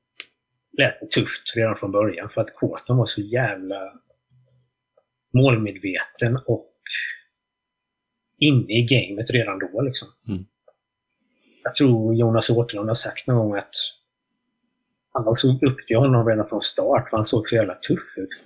[0.77, 3.93] lät det tufft redan från början för att Corton var så jävla
[5.33, 6.73] målmedveten och
[8.37, 9.81] inne i gamet redan då.
[9.81, 10.07] Liksom.
[10.27, 10.45] Mm.
[11.63, 13.75] Jag tror Jonas Åkerlund har sagt någon gång att
[15.13, 18.29] han såg upp till honom redan från start för han såg så jävla tuff ut,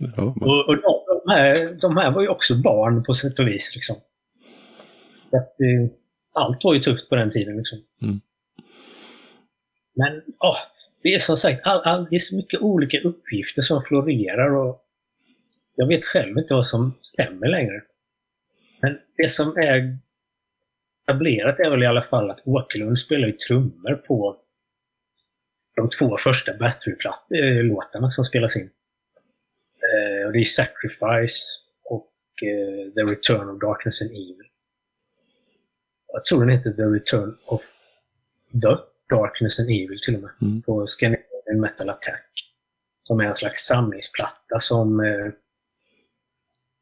[0.00, 3.48] men- Och, och de, de, här, de här var ju också barn på sätt och
[3.48, 3.72] vis.
[3.74, 3.96] Liksom.
[5.30, 5.90] Så Att, eh,
[6.32, 7.56] allt var ju tufft på den tiden.
[7.56, 7.78] Liksom.
[8.02, 8.20] Mm.
[9.94, 10.56] Men ja,
[11.02, 14.82] det är som sagt, all, all, det är så mycket olika uppgifter som florerar och
[15.76, 17.82] jag vet själv inte vad som stämmer längre.
[18.82, 19.98] Men det som är
[21.02, 24.36] etablerat är väl i alla fall att Åkerlund spelar ju trummor på
[25.76, 28.70] de två första Battery-låtarna som spelas in.
[29.82, 32.12] Eh, och det är Sacrifice och
[32.42, 34.48] eh, The Return of Darkness and Evil.
[36.12, 37.62] Jag tror den heter The Return of
[38.52, 38.76] the
[39.14, 40.30] Darkness and Evil till och med.
[40.42, 40.62] Mm.
[40.62, 42.28] På Scandinavian Metal Attack.
[43.02, 45.32] Som är en slags samlingsplatta som eh,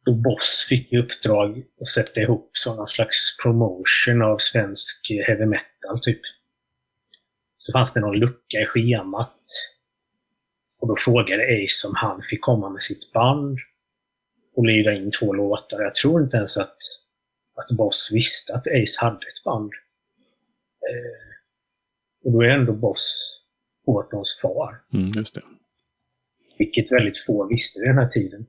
[0.05, 5.47] då Boss fick i uppdrag att sätta ihop som någon slags promotion av svensk heavy
[5.47, 6.21] metal, typ.
[7.57, 9.43] Så fanns det någon lucka i schemat.
[10.81, 13.59] Och då frågade Ace om han fick komma med sitt band
[14.57, 15.83] och lira in två låtar.
[15.83, 16.77] Jag tror inte ens att,
[17.55, 19.73] att Boss visste att Ace hade ett band.
[20.91, 21.31] Eh,
[22.25, 23.37] och då är ändå Boss
[23.87, 24.83] Hortons far.
[24.93, 25.43] Mm, just det.
[26.59, 28.47] Vilket väldigt få visste vid den här tiden.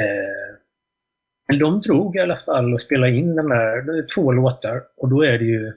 [0.00, 0.58] Eh,
[1.48, 5.22] men de drog i alla fall och spelade in de där två låtar och då
[5.22, 5.72] är det ju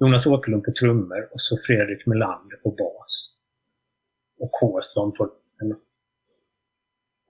[0.00, 3.30] Jonas Åkerlund på trummor och så Fredrik Melander på bas.
[4.40, 5.24] Och Kåsson på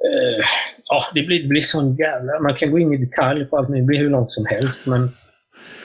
[0.05, 0.45] eh,
[0.85, 2.41] Ja, det blir, det blir sån jävla...
[2.41, 5.09] Man kan gå in i detalj på allt, det blir hur långt som helst men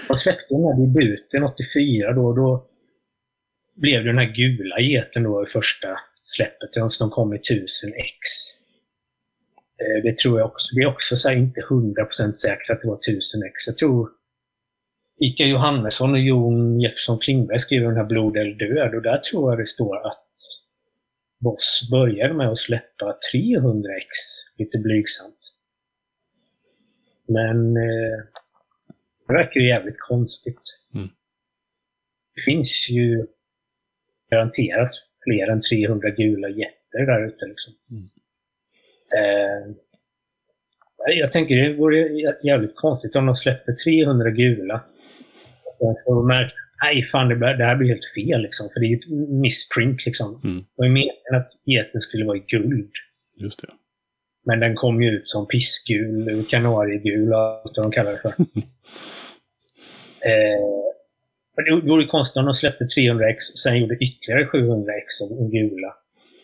[0.08, 2.66] de släppte den här debuten 84 då, då
[3.76, 5.88] blev det den här gula geten då i första
[6.24, 6.70] släppet.
[7.00, 8.59] De kom i 1000 x
[10.04, 10.76] det tror jag också.
[10.76, 13.54] Det är också så inte 100% säkert att det var 1000x.
[13.68, 14.10] Jag tror
[15.20, 19.52] Ika Johannesson och Jon Jefferson Klingberg skriver den här Blod eller död och där tror
[19.52, 20.26] jag det står att
[21.40, 24.06] Boss började med att släppa 300x,
[24.58, 25.54] lite blygsamt.
[27.28, 28.20] Men eh,
[29.28, 30.60] det verkar ju jävligt konstigt.
[30.96, 31.08] Mm.
[32.36, 33.28] Det finns ju
[34.30, 34.92] garanterat
[35.24, 37.46] fler än 300 gula jätter där ute.
[37.46, 37.74] Liksom.
[37.92, 38.10] Mm.
[39.18, 39.76] Eh,
[41.08, 41.98] jag tänker det vore
[42.44, 44.84] jävligt konstigt om de släppte 300 gula.
[45.80, 48.70] Och så märkte nej fan det, här blir helt fel liksom.
[48.74, 50.42] För det är ju ett missprint liksom.
[50.44, 50.58] Mm.
[50.58, 52.92] Det var ju meningen att geten skulle vara i guld.
[53.38, 53.68] Just det.
[54.46, 58.30] Men den kom ju ut som pissgul, kanariegul och allt vad de kallar det för.
[60.30, 60.80] eh,
[61.66, 65.96] det vore konstigt om de släppte 300x och sen gjorde ytterligare 700x om gula.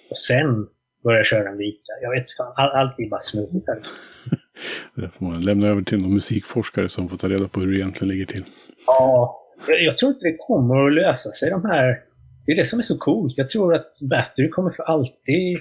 [0.10, 0.68] Och sen
[1.06, 1.92] börja köra en vita.
[2.02, 3.68] Jag vet fan, all, allt är bara snurrigt.
[4.96, 7.78] Det får man lämna över till någon musikforskare som får ta reda på hur det
[7.78, 8.44] egentligen ligger till.
[8.88, 9.36] Ja,
[9.68, 12.02] jag, jag tror inte det kommer att lösa sig de här...
[12.46, 13.38] Det är det som är så coolt.
[13.38, 15.60] Jag tror att Battery kommer för alltid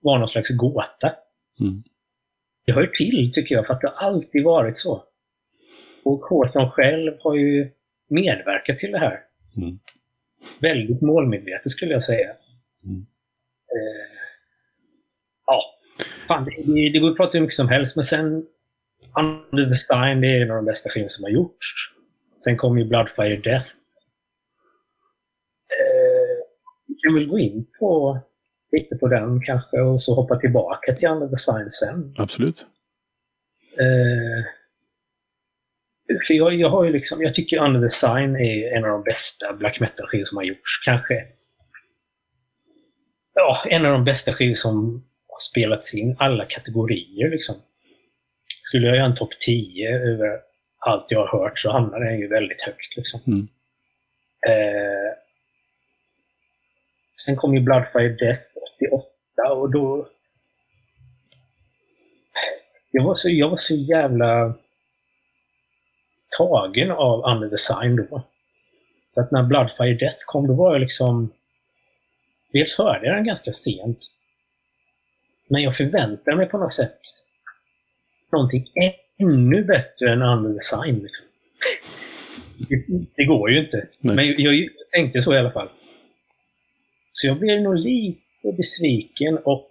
[0.00, 1.12] vara någon slags gåta.
[1.60, 1.82] Mm.
[2.66, 5.04] Det hör till, tycker jag, för att det har alltid varit så.
[6.04, 7.70] Och Hawthorne själv har ju
[8.10, 9.20] medverkat till det här.
[9.56, 9.78] Mm.
[10.60, 12.30] Väldigt målmedvetet skulle jag säga.
[12.84, 13.06] Mm.
[13.76, 14.18] Eh,
[15.48, 15.62] ja,
[16.28, 18.46] fan, det, det går att prata hur mycket som helst, men sen
[19.18, 21.66] Under the Stein, det är en av de bästa skivorna som har gjorts.
[22.44, 23.66] Sen kom ju Bloodfire Death.
[25.80, 26.44] Eh,
[26.86, 28.20] vi kan väl gå in på
[28.72, 32.14] lite på den kanske och så hoppa tillbaka till Under the Sign sen.
[32.18, 32.66] Absolut.
[33.78, 34.44] Eh,
[36.26, 39.02] för jag, jag har ju liksom, jag tycker Under the Sign är en av de
[39.02, 40.82] bästa black metal-skivor som har gjorts.
[40.84, 41.26] Kanske
[43.34, 45.04] ja, en av de bästa skivor som
[45.38, 47.30] har spelats in alla kategorier.
[47.30, 47.56] Liksom.
[48.46, 50.40] Skulle jag göra en topp 10 över
[50.78, 52.96] allt jag har hört så hamnar den ju väldigt högt.
[52.96, 53.20] Liksom.
[53.26, 53.48] Mm.
[54.48, 55.12] Eh,
[57.24, 58.42] sen kom ju Bloodfire Death
[58.80, 60.08] 88 och då...
[62.90, 64.54] Jag var så, jag var så jävla
[66.38, 68.22] tagen av Under Design då.
[69.14, 71.32] Så att när Bloodfire Death kom, då var jag liksom...
[72.52, 73.98] Dels hörde jag den ganska sent.
[75.48, 76.98] Men jag förväntade mig på något sätt
[78.32, 78.66] någonting
[79.18, 81.08] ännu bättre än Under Design.
[82.68, 82.84] Det,
[83.16, 83.86] det, går ju inte.
[84.00, 84.16] Nej.
[84.16, 85.68] Men jag, jag, tänkte så i alla fall.
[87.12, 89.70] Så jag blev nog lite besviken och...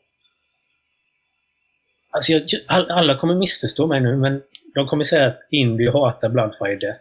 [2.09, 4.41] Alltså jag, alla kommer missförstå mig nu, men
[4.75, 6.99] de kommer säga att Indy hatar Bloodfire Death.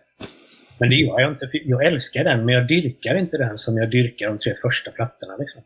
[0.78, 1.50] Men det gör jag inte.
[1.52, 5.36] Jag älskar den, men jag dyrkar inte den som jag dyrkar de tre första plattorna.
[5.36, 5.62] Liksom.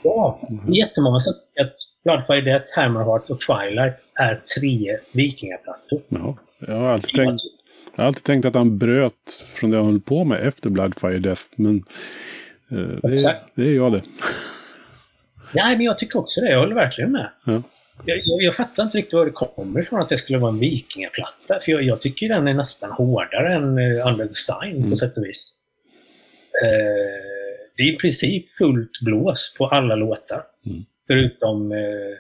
[0.04, 0.74] Ja, mm.
[0.74, 6.02] jättemånga som att Bloodfire Death, Hammerheart och Twilight är tre vikingaplattor.
[6.10, 7.43] Ja, jag har alltid tänkt,
[7.95, 11.20] jag har alltid tänkt att han bröt från det han höll på med efter Bloodfire
[11.20, 11.43] Death.
[11.55, 11.84] Men
[12.72, 14.01] det, det är jag det.
[15.53, 16.51] Nej, men jag tycker också det.
[16.51, 17.30] Jag håller verkligen med.
[17.45, 17.63] Ja.
[18.05, 20.59] Jag, jag, jag, fattar inte riktigt var det kommer ifrån att det skulle vara en
[20.59, 21.59] vikingaplatta.
[21.59, 24.89] För jag, jag tycker den är nästan hårdare än uh, Under Design mm.
[24.89, 25.53] på sätt och vis.
[26.63, 26.67] Uh,
[27.78, 30.43] det är i princip fullt blås på alla låtar.
[30.65, 30.86] Mm.
[31.07, 32.17] Förutom uh,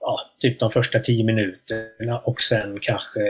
[0.00, 3.20] ja, typ de första tio minuterna och sen kanske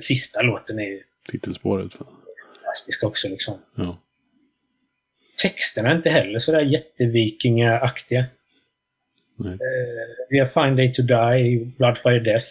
[0.00, 1.02] sista låten är ju...
[1.28, 1.92] Titelspåret.
[1.92, 3.54] Fantastisk också liksom.
[3.74, 3.98] Ja.
[5.42, 8.20] Texterna är inte heller sådär jättevikingaaktiga.
[9.44, 9.56] Eh,
[10.30, 12.46] vi har Fine Day to Die, Bloodfire Death.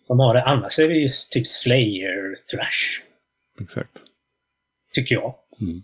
[0.00, 0.42] Som har det.
[0.42, 3.00] Annars är det ju typ Slayer, Thrash.
[3.60, 4.02] Exakt.
[4.92, 5.34] Tycker jag.
[5.60, 5.82] Mm.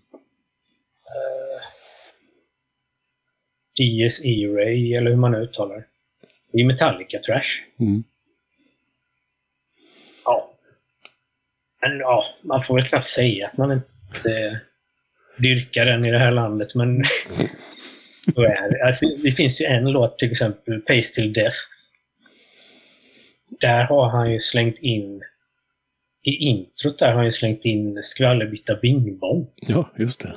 [3.80, 5.84] DS E-Ray, eller hur man uttalar det.
[6.52, 7.48] Det är Metallica Thrash.
[7.80, 8.04] Mm.
[10.24, 10.50] Ja.
[11.80, 14.60] Men ja, man får väl knappt säga att man inte
[15.36, 17.04] dyrkar den i det här landet, men
[18.34, 18.86] så är det.
[18.86, 21.56] Alltså, det finns ju en låt till exempel, Pace till Death.
[23.60, 25.22] Där har han ju slängt in
[26.22, 29.46] i introt där har han ju slängt in skvallerbytta Bing Bong.
[29.56, 30.34] Ja, just det.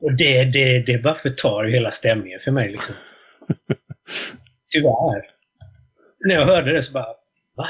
[0.00, 2.68] Och det, det, det bara förtar hela stämningen för mig.
[2.68, 2.94] Liksom.
[4.72, 5.26] Tyvärr.
[6.20, 7.14] När jag hörde det så bara,
[7.56, 7.68] va?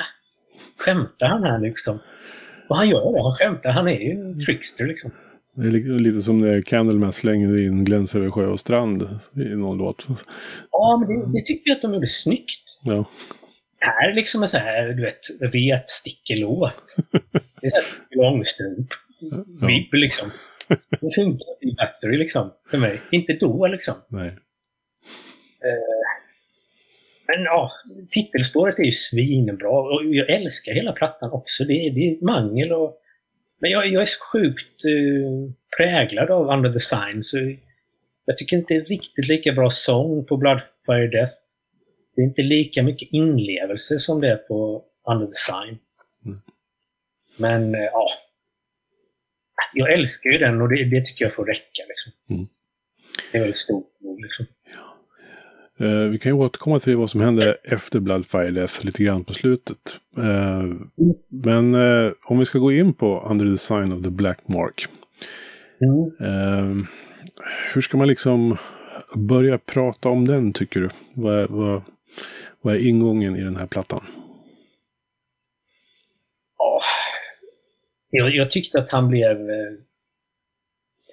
[0.78, 1.98] Skämtar han här liksom?
[2.68, 3.70] Och han gör det, han skämtar.
[3.70, 5.10] Han är ju en trickster liksom.
[5.54, 9.02] Det är li- lite som när Candlemass slängde in Gläns över sjö och strand
[9.36, 10.06] i någon låt.
[10.70, 12.62] Ja, men det, det tycker jag att de gjorde snyggt.
[12.84, 13.04] Ja,
[13.80, 15.20] Det här är liksom en så här, du vet,
[15.54, 16.96] retstickelåt.
[17.60, 18.88] Det är så här långstrump.
[19.60, 19.66] ja.
[19.66, 20.28] Vibb liksom.
[21.00, 23.00] Det funkar i Battery liksom, för mig.
[23.12, 23.94] Inte då liksom.
[24.08, 24.36] nej.
[27.28, 27.70] Men ja,
[28.10, 31.64] titelspåret är ju svinbra och jag älskar hela plattan också.
[31.64, 33.02] Det är, det är mangel och...
[33.60, 37.38] Men jag, jag är så sjukt eh, präglad av Under the Sign så
[38.24, 41.32] jag tycker inte det är riktigt lika bra sång på Bloodfire Death.
[42.16, 45.78] Det är inte lika mycket inlevelse som det är på Under the Sign.
[46.24, 46.38] Mm.
[47.36, 48.08] Men eh, ja.
[49.74, 51.82] Jag älskar ju den och det, det tycker jag får räcka.
[51.88, 52.12] Liksom.
[52.30, 52.48] Mm.
[53.32, 54.20] Det är väldigt stort nog.
[54.20, 54.46] Liksom.
[55.80, 59.34] Eh, vi kan ju återkomma till vad som hände efter Bloodfire Death lite grann på
[59.34, 60.00] slutet.
[60.16, 60.64] Eh,
[61.28, 64.86] men eh, om vi ska gå in på Under the Sign of the Black Mark.
[65.80, 66.86] Mm.
[67.74, 68.56] Hur ska man liksom
[69.16, 70.88] börja prata om den tycker du?
[71.14, 71.82] Vad är, vad,
[72.60, 74.04] vad är ingången i den här plattan?
[76.58, 76.80] Ja,
[78.10, 79.36] jag, jag tyckte att han blev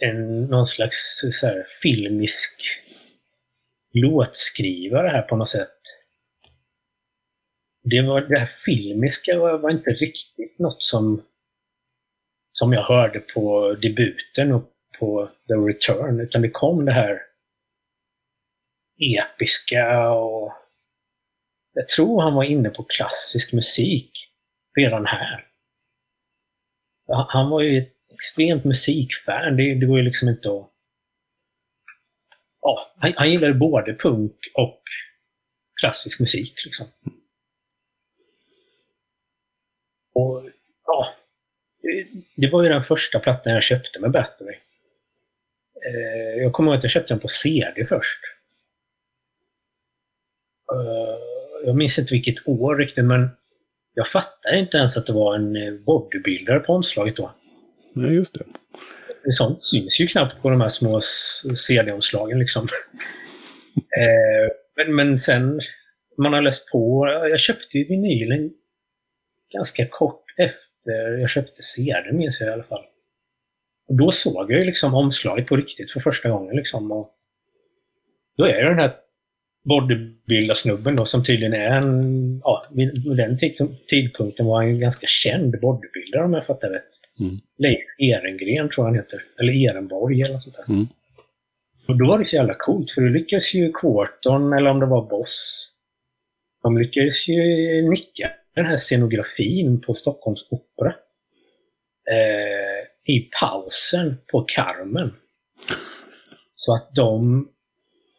[0.01, 2.51] en, någon slags så här, filmisk
[3.95, 5.79] låtskrivare här på något sätt.
[7.83, 11.25] Det, var, det här filmiska var, var inte riktigt något som,
[12.51, 17.21] som jag hörde på debuten och på The Return, utan det kom det här
[18.99, 20.53] episka och
[21.73, 24.11] jag tror han var inne på klassisk musik
[24.77, 25.47] redan här.
[27.07, 29.57] Han- var ju ett extremt musikfan.
[29.57, 30.71] Det, det går ju liksom inte att...
[32.67, 34.81] Ja, han, han gillade både punk och
[35.81, 36.65] klassisk musik.
[36.65, 36.85] Liksom.
[40.13, 40.49] Och
[40.85, 41.13] ja,
[42.35, 44.55] det- var ju den första plattan jag köpte med Battery.
[45.85, 48.19] Eh, jag kommer ihåg att jag köpte den på CD först.
[50.73, 51.17] Eh,
[51.65, 53.29] jag minns inte vilket år riktigt, men
[53.93, 57.31] jag fattade inte ens att det var en bodybuilder på omslaget då.
[57.93, 58.45] Nej, just det.
[59.31, 61.01] Sånt syns ju knappt på de här små
[61.55, 62.63] CD-omslagen liksom.
[63.97, 65.61] eh, men, men sen,
[66.17, 67.07] man har läst på.
[67.29, 68.51] Jag köpte ju vinylen
[69.53, 72.85] ganska kort efter jag köpte CD, minns jag i alla fall.
[73.87, 76.55] Och då såg jag ju liksom omslaget på riktigt för första gången.
[76.55, 77.11] Liksom, och
[78.37, 78.95] då är det den här
[79.65, 85.07] bodybuildarsnubben då som tydligen är en, ja, vid den tid- tidpunkten var han en ganska
[85.07, 86.89] känd bodybuilder om jag fattar rätt.
[87.19, 87.39] Mm.
[87.57, 89.21] Leif Ehrengren tror jag han heter.
[89.39, 90.73] Eller Ehrenborg eller något sånt där.
[90.73, 90.87] Mm.
[91.87, 94.85] Och då var det så jävla coolt för då lyckades ju Quarton, eller om det
[94.85, 95.67] var Boss,
[96.63, 97.41] de lyckades ju
[97.89, 100.95] nicka den här scenografin på Stockholms Opera.
[102.11, 105.13] Eh, I pausen på Carmen.
[106.55, 107.47] Så att de...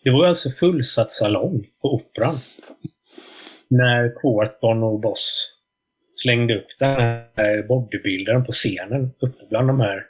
[0.06, 2.38] Det var alltså fullsatt salong på Operan.
[3.68, 5.52] När Quarton och Boss
[6.16, 7.00] slängde upp den
[7.36, 10.06] här bodybuildern på scenen uppe bland de här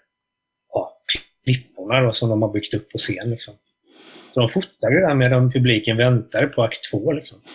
[0.72, 1.02] ja,
[1.44, 3.30] klipporna då, som de har byggt upp på scen.
[3.30, 3.54] Liksom.
[4.34, 7.12] Så de fotade det där medan publiken väntade på akt två.
[7.12, 7.38] Liksom.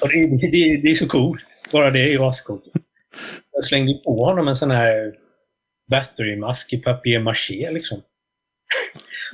[0.00, 1.46] Det, det, det är så coolt.
[1.72, 2.64] Bara det är ju ascoolt.
[3.52, 5.14] Jag slängde på honom en sån här
[5.90, 7.70] batterymask i papier-maché.
[7.70, 8.02] Liksom.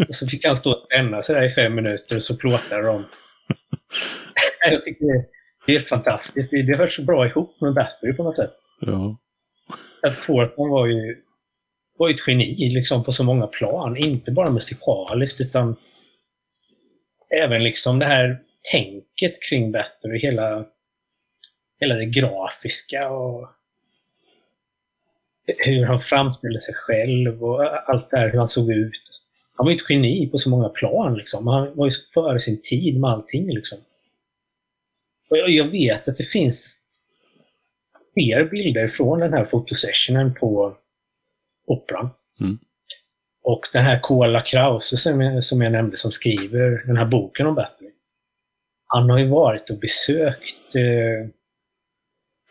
[0.09, 2.83] Och så fick han stå och spänna sig där i fem minuter och så plåtade
[2.83, 3.05] de.
[4.71, 5.25] Jag tycker det,
[5.67, 6.51] det är fantastiskt.
[6.51, 8.53] Det, det hör så bra ihop med Battery på något sätt.
[8.81, 9.19] Ja.
[10.03, 11.17] Att Portman var ju,
[11.99, 13.97] var ju ett geni liksom på så många plan.
[13.97, 15.77] Inte bara musikaliskt utan
[17.31, 20.19] även liksom det här tänket kring Battery.
[20.19, 20.67] Hela,
[21.81, 23.49] hela det grafiska och
[25.59, 29.20] hur han framställde sig själv och allt det här, hur han såg ut.
[29.61, 31.15] Han var ju ett geni på så många plan.
[31.17, 31.47] Liksom.
[31.47, 33.51] Han var ju före sin tid med allting.
[33.51, 33.79] Liksom.
[35.31, 36.85] Och jag, jag vet att det finns
[38.15, 40.77] fler bilder från den här fotosessionen på
[41.67, 42.11] Operan.
[42.41, 42.59] Mm.
[43.43, 47.47] Och den här Kola Krause som jag, som jag nämnde som skriver den här boken
[47.47, 47.93] om Batman.
[48.87, 51.29] Han har ju varit och besökt eh,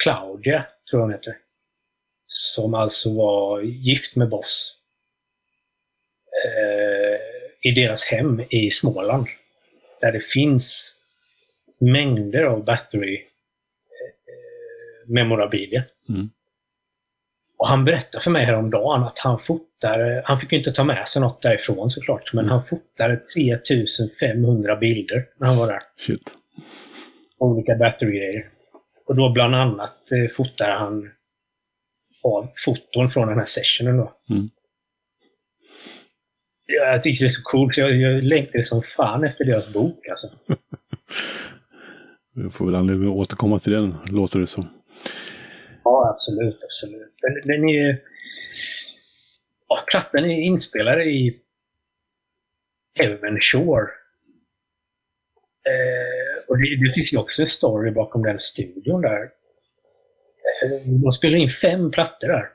[0.03, 1.37] Claudia, tror jag hon heter.
[2.25, 4.75] Som alltså var gift med Boss.
[6.45, 6.98] Eh,
[7.61, 9.27] I deras hem i Småland.
[10.01, 10.95] Där det finns
[11.79, 13.23] mängder av Battery eh,
[15.13, 15.83] memorabilia.
[16.09, 16.29] Mm.
[17.57, 21.07] Och han berättade för mig häromdagen att han fotar, han fick ju inte ta med
[21.07, 25.79] sig något därifrån såklart, men han fotade 3500 bilder när han var där.
[25.97, 26.35] Shit.
[27.37, 28.49] Olika battery-grejer.
[29.05, 31.11] Och då bland annat eh, fotar han
[32.23, 34.13] av foton från den här sessionen då.
[34.29, 34.49] Mm.
[36.71, 39.73] Ja, jag tycker det är så coolt, så jag, jag längtar som fan efter deras
[39.73, 40.29] bok alltså.
[42.35, 44.69] Vi får väl anledning att återkomma till den, låter det som.
[45.83, 47.13] Ja, absolut, absolut.
[47.21, 48.01] Den, den är...
[49.67, 51.39] Ja, plattan är inspelad i
[52.99, 53.87] Heaven Shore.
[55.69, 59.29] Eh, och det, det, finns ju också en story bakom den studion där.
[61.03, 62.49] De spelade in fem plattor där.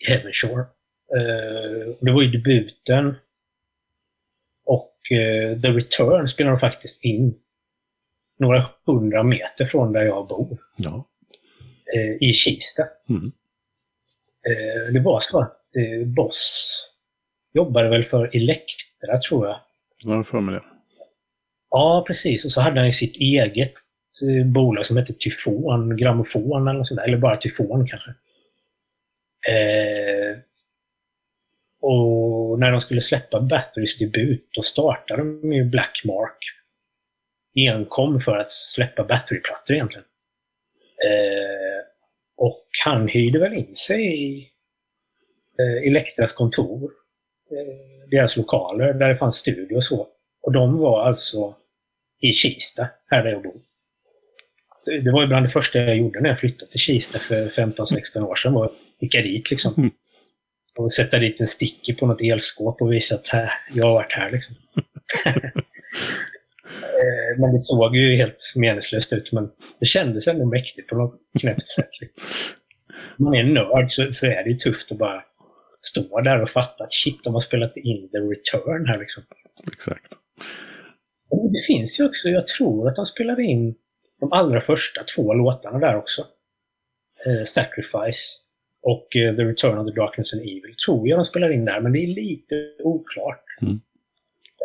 [0.00, 0.64] I Heaven Shore.
[1.16, 3.14] Eh, det var ju debuten.
[4.64, 7.34] Och eh, The Return spelade de faktiskt in
[8.38, 10.58] några hundra meter från där jag bor.
[10.76, 11.08] Ja.
[11.94, 12.82] Eh, I Kista.
[13.08, 13.32] Mm.
[14.92, 15.58] Det var så att
[16.06, 16.78] Boss
[17.52, 19.60] jobbade väl för Elektra, tror jag.
[20.04, 20.62] Jag har för mig det.
[21.70, 22.44] Ja, precis.
[22.44, 23.72] Och så hade han ju sitt eget
[24.44, 27.02] bolag som hette Tyfon, Grammofon eller sådär.
[27.04, 28.10] Eller bara Tyfon kanske.
[29.48, 30.38] Eh,
[31.82, 36.38] och när de skulle släppa Batterys debut, då startade de ju Blackmark
[37.54, 40.06] enkom för att släppa batteryplattor egentligen.
[41.04, 41.84] Eh,
[42.36, 44.48] och han hyrde väl in sig i
[45.58, 46.92] eh, Elektras kontor,
[47.50, 50.08] eh, deras lokaler, där det fanns studio och så.
[50.42, 51.56] Och de var alltså
[52.20, 53.60] i Kista, här där jag bor.
[54.84, 58.22] Det, var ju bland det första jag gjorde när jag flyttade till Kista för 15-16
[58.22, 59.74] år sedan, var att dit liksom.
[59.76, 59.90] Mm.
[60.78, 64.12] Och sätta dit en sticker på något elskåp och visa att här, jag har varit
[64.12, 64.54] här liksom.
[66.82, 69.50] Eh, men det såg ju helt meningslöst ut, men
[69.80, 71.90] det kändes ändå mäktigt på något knäppt sätt.
[72.00, 72.22] Liksom.
[73.18, 75.24] Om man är nörd så, så, är det ju tufft att bara
[75.80, 79.22] stå där och fatta att shit, de har spelat in the return här liksom.
[79.72, 80.12] Exakt.
[81.30, 83.74] Och det finns ju också, jag tror att de spelade in
[84.20, 86.26] de allra första två låtarna där också.
[87.26, 88.41] Eh, Sacrifice
[88.82, 91.80] och eh, The Return of the Darkness and Evil tror jag de spelar in där,
[91.80, 93.44] men det är lite oklart.
[93.62, 93.80] Mm.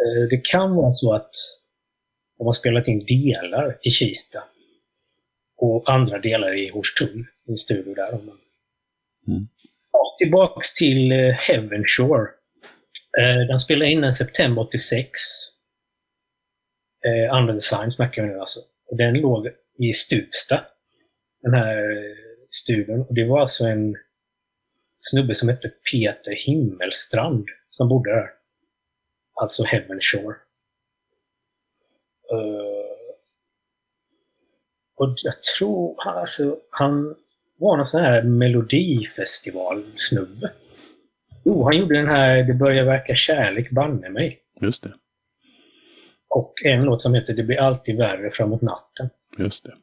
[0.05, 1.31] Eh, det kan vara så att
[2.37, 4.43] de har spelat in delar i Kista.
[5.57, 8.13] Och andra delar i Hornstull, i en studio där.
[8.13, 9.47] Mm.
[9.91, 12.29] Ja, tillbaks till uh, Heaven Shore.
[13.19, 15.09] Uh, den spelade in den september 86.
[17.07, 18.59] Uh, Under the Sign snackar vi nu alltså.
[18.91, 19.47] Den låg
[19.79, 20.65] i Stuvsta.
[21.41, 22.15] Den här uh,
[22.49, 22.99] studion.
[23.01, 23.95] Och det var alltså en
[24.99, 28.29] snubbe som hette Peter Himmelstrand som bodde där.
[29.41, 30.35] Alltså Heaven Shore.
[32.33, 32.87] Uh,
[34.95, 37.15] och jag tror, alltså, han
[37.57, 40.51] var någon sån här melodifestivalsnubbe.
[41.43, 44.39] Jo, han gjorde den här Det börjar verka kärlek banne mig.
[44.61, 44.93] Just det.
[46.29, 49.09] Och en låt som heter Det blir alltid värre framåt natten.
[49.37, 49.73] Just det.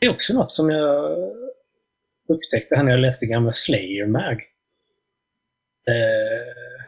[0.00, 1.16] Det är också något som jag
[2.30, 4.42] upptäckte här när jag läste gamla Slayer Mag.
[5.86, 6.84] Eh,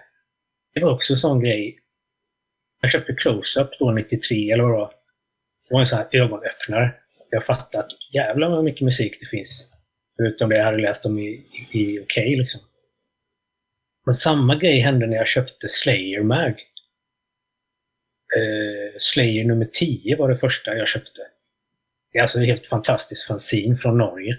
[0.75, 1.79] det var också en sån grej
[2.81, 4.93] jag köpte Close-Up då 93 eller vad det var.
[5.69, 6.95] Det var en sån här ögonöppnare.
[7.31, 9.71] Jag fattade att jävlar vad mycket musik det finns.
[10.17, 11.23] Förutom det jag hade läst om i,
[11.73, 12.61] i, i OK liksom.
[14.05, 16.63] Men samma grej hände när jag köpte Slayer Mag.
[18.37, 21.21] Uh, Slayer nummer 10 var det första jag köpte.
[22.13, 24.39] Det är alltså ett helt fantastiskt fanzine från Norge.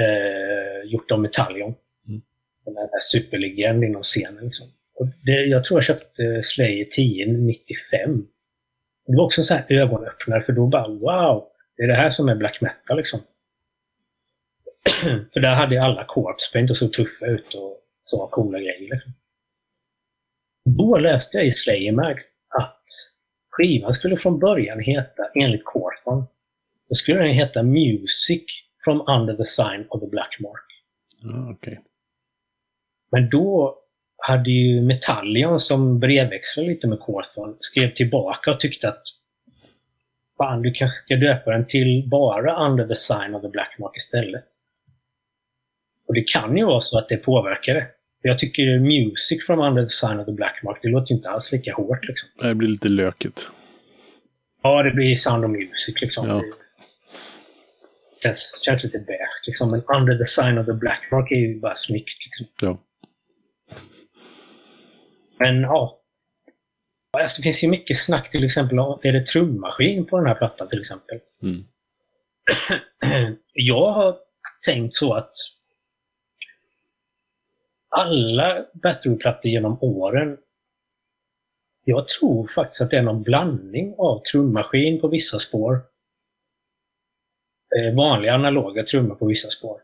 [0.00, 1.74] Uh, gjort av Metallion.
[2.08, 2.22] Mm.
[2.64, 4.44] Den här superlegend inom scenen.
[4.44, 4.66] Liksom.
[4.94, 8.26] Och det, jag tror jag köpte Slayer 1095.
[9.06, 11.44] Det var också en sån här ögonöppnare för då bara wow,
[11.76, 13.20] det är det här som är black metal liksom.
[15.32, 18.90] för där hade alla corpse paint och såg tuffa ut och så coola grejer.
[18.90, 19.12] Liksom.
[20.64, 22.84] Då läste jag i Slayer Mag att
[23.50, 26.26] skivan skulle från början heta, enligt Corthon,
[26.88, 28.44] då skulle den heta Music
[28.84, 30.64] from Under the Sign of the Black Mark.
[31.22, 31.80] Ja, okej.
[33.10, 33.78] Men då
[34.16, 39.02] hade ju Metallion som brevväxlade lite med Cawthon skrev tillbaka och tyckte att
[40.38, 43.96] fan, du kanske ska döpa den till bara Under the Sign of the Black Mark
[43.96, 44.44] istället.
[46.08, 47.86] Och det kan ju vara så att det påverkar det.
[48.22, 51.52] Jag tycker Music from Under the Sign of the Black Mark, det låter inte alls
[51.52, 52.28] lika hårt liksom.
[52.40, 53.50] Det blir lite lökigt.
[54.62, 56.28] Ja, det blir Sound of Music liksom.
[56.28, 56.42] Ja.
[58.22, 59.70] Känns, känns lite beige liksom.
[59.70, 62.46] Men Under the Sign of the Black Mark är ju bara snyggt liksom.
[62.60, 62.78] Ja.
[65.38, 66.00] Men ja.
[67.18, 70.34] Alltså, det finns ju mycket snack till exempel om, är det trummaskin på den här
[70.34, 71.18] plattan till exempel?
[71.42, 71.64] Mm.
[73.52, 74.16] Jag har
[74.66, 75.32] tänkt så att
[77.88, 80.38] alla Battery-plattor genom åren
[81.84, 85.80] jag tror faktiskt att det är någon blandning av trummaskin på vissa spår.
[87.76, 89.80] Eh, vanliga analoga trummor på vissa spår.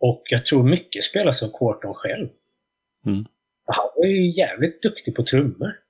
[0.00, 2.28] Och jag tror mycket spelas av Quarton själv.
[3.06, 3.24] Mm.
[3.64, 5.80] Han var ju jävligt duktig på trummor.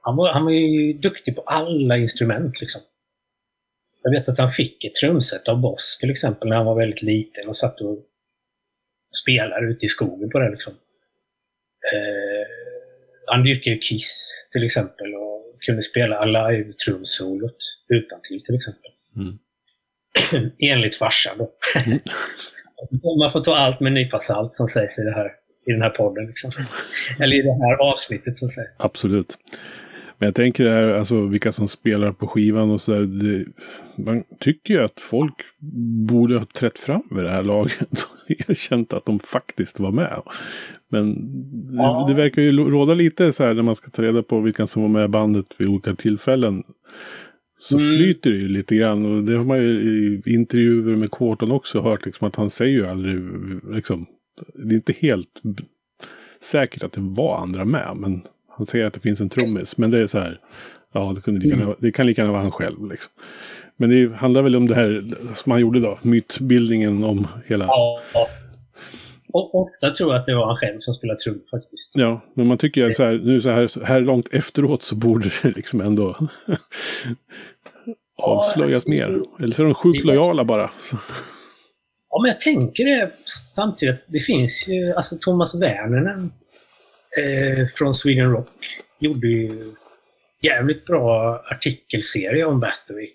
[0.00, 2.80] Han var, han var ju duktig på alla instrument liksom.
[4.02, 7.02] Jag vet att han fick ett trumset av Boss till exempel när han var väldigt
[7.02, 7.98] liten och satt och
[9.22, 10.72] spelade ute i skogen på det liksom.
[11.92, 12.46] Eh,
[13.26, 17.56] han dyrkade Kiss till exempel och kunde spela live trumsolot
[17.88, 18.90] utan till till exempel.
[19.16, 19.38] Mm.
[20.58, 21.50] Enligt farsan då.
[21.74, 21.98] Mm.
[23.18, 25.30] Man får ta allt med en nypa salt som sägs i, det här,
[25.66, 26.26] i den här podden.
[26.26, 26.50] Liksom.
[27.18, 28.66] Eller i det här avsnittet så att säga.
[28.78, 29.38] Absolut.
[30.20, 33.46] Men jag tänker det här, alltså vilka som spelar på skivan och sådär.
[33.96, 35.34] Man tycker ju att folk
[36.08, 40.22] borde ha trätt fram vid det här laget och erkänt att de faktiskt var med.
[40.88, 41.14] Men
[41.68, 42.04] det, Ja.
[42.08, 44.82] det verkar ju råda lite så här när man ska ta reda på vilka som
[44.82, 46.62] var med i bandet vid olika tillfällen.
[47.60, 47.94] Så Mm.
[47.96, 49.70] flyter det ju lite grann och det har man ju
[50.26, 53.20] i intervjuer med Quarton också hört liksom att han säger ju aldrig
[53.74, 54.06] liksom.
[54.54, 55.42] Det är inte helt
[56.42, 58.22] säkert att det var andra med men
[58.56, 59.78] han säger att det finns en trummis.
[59.78, 60.40] Men det är så här.
[60.92, 61.74] Ja, det, kunde lika Mm.
[61.78, 62.90] det kan lika gärna vara han själv.
[62.90, 63.12] Liksom.
[63.76, 65.04] Men det handlar väl om det här
[65.34, 65.98] som han gjorde då.
[66.02, 67.64] Mytbildningen om hela...
[67.64, 68.00] Ja.
[68.14, 68.26] Ja.
[69.32, 71.96] Och ofta tror jag att det var han själv som spelade trummor faktiskt.
[72.34, 75.30] men man tycker att så här, nu så här, så här långt efteråt så borde
[75.42, 76.16] det liksom ändå
[78.22, 79.22] avslöjas alltså, mer.
[79.42, 80.70] Eller så är de sjukt lojala bara.
[80.78, 80.96] Så.
[82.10, 83.10] Ja, men jag tänker det
[83.56, 84.04] samtidigt.
[84.06, 86.32] Det finns ju, alltså Thomas Wernernen
[87.18, 88.50] eh, från Sweden Rock
[88.98, 89.74] gjorde ju
[90.40, 93.10] jävligt bra artikelserie om Battery.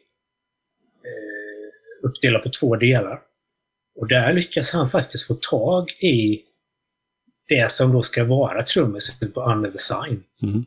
[1.04, 3.20] Eh, uppdelad på två delar.
[3.96, 6.42] Och där lyckas han faktiskt få tag i
[7.48, 10.24] det som då ska vara trummisen på Under the Sign.
[10.42, 10.66] Mm.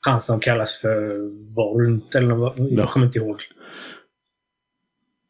[0.00, 1.18] Han som kallas för
[1.54, 2.64] Volt eller något, Ja.
[2.70, 3.40] jag kommer inte ihåg.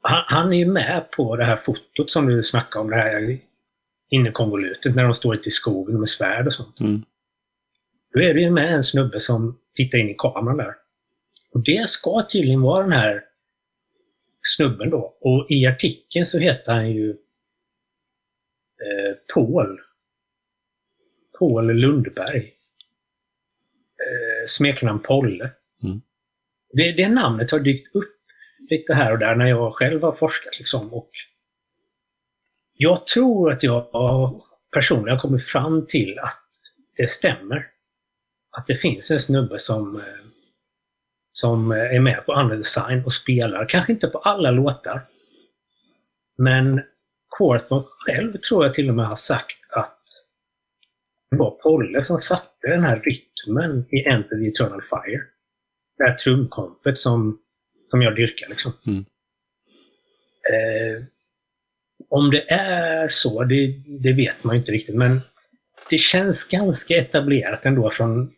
[0.02, 3.38] Han, han är ju med på det här fotot som du snackade om, det här
[4.10, 6.80] innekonvolutet när de står ute i skogen med svärd och sånt.
[6.80, 7.02] Mm.
[8.14, 10.74] Då är det ju med en snubbe som tittar in i kameran där.
[11.52, 13.24] Och det ska tydligen vara den här
[14.46, 15.16] snubben då.
[15.20, 19.80] Och i artikeln så heter han ju eh, Paul.
[21.38, 22.52] Paul Lundberg.
[23.98, 25.50] Eh, smeknamn Polle.
[25.82, 26.00] Mm.
[26.72, 28.16] Det, det namnet har dykt upp
[28.70, 30.58] lite här och där när jag själv har forskat.
[30.58, 30.94] Liksom.
[30.94, 31.10] Och
[32.72, 34.42] jag tror att jag
[34.72, 36.46] personligen har kommit fram till att
[36.96, 37.66] det stämmer.
[38.50, 40.25] Att det finns en snubbe som, eh,
[41.36, 43.68] som eh, är med på Under Design och spelar.
[43.68, 45.00] Kanske inte på alla låtar.
[46.38, 46.82] Men
[47.38, 50.00] Quarton själv tror jag till och med har sagt att
[51.30, 55.22] det var Polle som satte den här rytmen i Enter the Eternal Fire.
[55.98, 57.38] Det här trumkompet som,
[57.86, 58.72] som jag dyrkar liksom.
[58.86, 59.04] Mm.
[60.52, 61.04] Eh,
[62.08, 64.96] om det är så, det, det vet man inte riktigt.
[64.96, 65.20] Men
[65.90, 68.32] det känns ganska etablerat ändå från,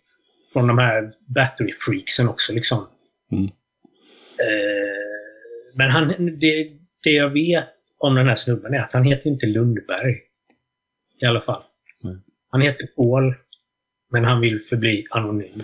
[0.59, 2.53] från de här battery freaksen också.
[2.53, 2.87] Liksom.
[3.33, 3.45] Mm.
[3.45, 3.51] Eh,
[5.75, 6.71] men han, det,
[7.05, 10.17] det jag vet om den här snubben är att han heter inte Lundberg.
[11.21, 11.63] I alla fall.
[12.03, 12.17] Nej.
[12.51, 13.35] Han heter Paul,
[14.11, 15.63] men han vill förbli anonym.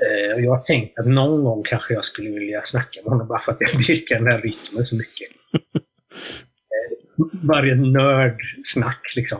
[0.00, 3.28] Eh, och jag har tänkt att någon gång kanske jag skulle vilja snacka med honom
[3.28, 5.28] bara för att jag dyrkar den här rytmen så mycket.
[5.74, 9.38] eh, varje nördsnack liksom.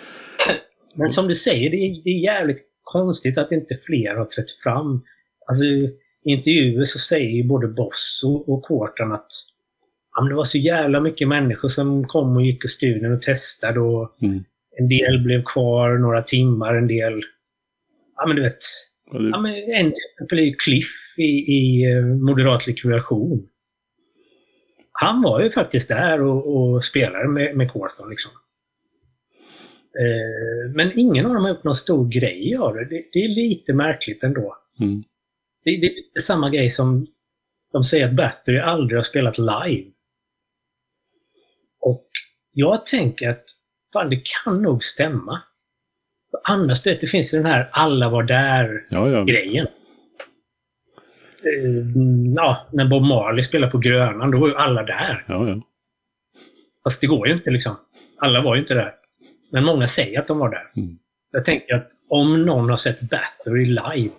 [0.94, 4.50] Men som du säger, det är, det är jävligt konstigt att inte fler har trätt
[4.50, 5.02] fram.
[5.46, 9.26] Alltså, I intervjuer så säger ju både Boss och, och Quartan att
[10.16, 13.22] ja, men det var så jävla mycket människor som kom och gick i studion och
[13.22, 14.44] testade och Mm.
[14.78, 17.20] en del blev kvar några timmar, en del...
[18.16, 18.58] Ja men du vet.
[19.12, 21.22] Ja, men en till exempel är ju Cliff i,
[21.58, 23.48] i eh, Moderat likvidation.
[24.92, 28.10] han var ju faktiskt där och, och spelade med, med Corton.
[28.10, 28.30] Liksom.
[29.98, 32.84] Eh, men ingen av dem har gjort någon stor grej av det.
[32.84, 33.04] det.
[33.12, 34.56] Det, är lite märkligt ändå.
[34.80, 35.02] Mm.
[35.64, 37.06] Det, det, är samma grej som
[37.72, 39.90] de säger att Battery aldrig har spelat live.
[41.80, 42.08] Och
[42.52, 43.44] jag tänker att
[43.92, 45.42] fan, det kan nog stämma.
[46.30, 49.54] För annars, det finns ju den här alla var där-grejen.
[49.54, 49.66] Ja, ja,
[51.44, 51.82] Eh,
[52.36, 55.24] ja, när Bob Marley spelade på Grönan, då var ju alla där.
[55.28, 55.60] Ja, ja.
[56.84, 57.76] Fast det går ju inte liksom.
[58.18, 58.94] Alla var ju inte där.
[59.50, 60.72] Men många säger att de var där.
[60.76, 60.98] Mm.
[61.32, 64.10] Jag tänker att om någon har sett Battery live,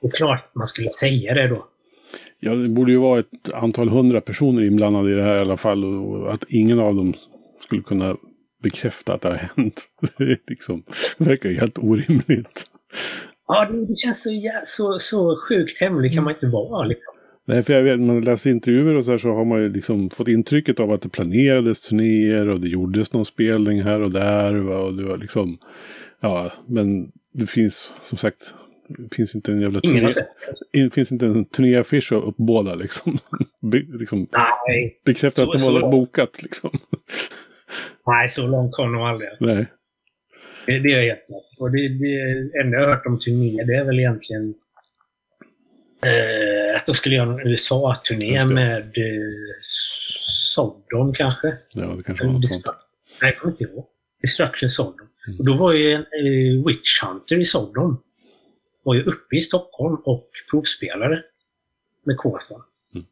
[0.00, 1.64] det är klart man skulle säga det då.
[2.40, 5.56] Ja, det borde ju vara ett antal hundra personer inblandade i det här i alla
[5.56, 5.84] fall.
[5.84, 7.14] Och att ingen av dem
[7.60, 8.16] skulle kunna
[8.62, 9.86] bekräfta att det har hänt.
[10.18, 10.82] Det, liksom,
[11.18, 12.66] det verkar ju helt orimligt.
[13.46, 14.30] Ja, det, känns så,
[14.66, 16.86] så, så sjukt hemlig kan man inte vara.
[16.86, 17.13] Liksom.
[17.46, 20.10] Nej, för jag vet, man läser intervjuer och så här så har man ju liksom
[20.10, 24.54] fått intrycket av att det planerades turnéer och det gjordes någon spelning här och där.
[24.54, 25.58] va, Och det var liksom,
[26.20, 28.54] ja, men det finns som sagt,
[28.88, 30.12] det finns inte en jävla turné,
[30.72, 33.18] det finns inte en turnéaffisch att uppbåda liksom.
[33.62, 34.26] Be, liksom
[34.66, 36.70] Nej, att det var bokat liksom.
[38.06, 39.30] nej, så långt kom de aldrig.
[39.30, 39.46] Alltså.
[39.46, 39.66] Nej.
[40.66, 41.68] Det, det är jag helt säker på.
[41.68, 44.54] Det, det enda jag har hört om turné, det är väl egentligen
[46.06, 49.54] eh, de skulle göra en USA-turné med eh,
[50.18, 51.56] Sodom kanske.
[51.72, 52.66] Ja, det kanske var något sånt.
[53.22, 53.86] Nej, jag kommer inte ihåg.
[54.22, 55.08] Destruction Sodom.
[55.26, 55.38] Mm.
[55.38, 58.02] Och då var ju en eh, Witch Hunter i Sodom.
[58.82, 61.24] Var ju uppe i Stockholm och provspelade
[62.04, 62.62] med Kårfan.
[62.94, 63.06] Mm.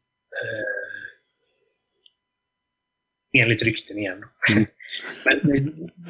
[3.35, 4.25] Eh, enligt rykten igen.
[4.53, 4.67] Mm.
[5.25, 5.63] Men eh,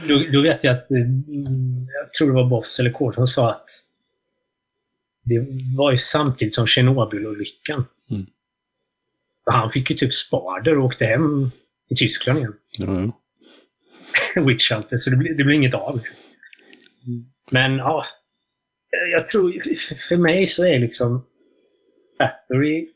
[0.08, 0.98] då, då vet jag att, eh,
[2.02, 3.68] jag tror det var Boss eller Kårfan som sa att
[5.24, 5.46] det
[5.76, 7.84] var ju samtidigt som Tjernobylolyckan.
[8.10, 8.26] Mm.
[9.44, 11.50] Han fick ju typ spader och åkte hem
[11.88, 12.54] i Tyskland igen.
[12.78, 13.12] Ja,
[14.34, 14.42] ja.
[14.42, 15.96] Witch Hunter, så det blir, det blir inget av.
[15.96, 16.16] Liksom.
[17.50, 18.04] Men ja,
[19.12, 21.26] jag tror, för- för mig så är liksom
[22.18, 22.88] Battery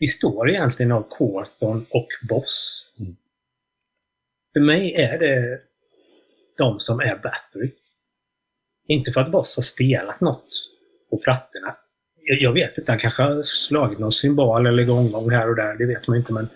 [0.00, 2.86] består egentligen av Corton och Boss.
[2.98, 3.16] Mm.
[4.52, 5.60] För mig är det
[6.58, 7.70] de som är Battery.
[8.90, 10.48] Inte för att Boss har spelat något
[11.10, 11.76] på plattorna.
[12.22, 15.74] Jag, jag vet inte, han kanske har slagit någon symbol eller gongong här och där,
[15.74, 16.32] det vet man inte.
[16.32, 16.48] Men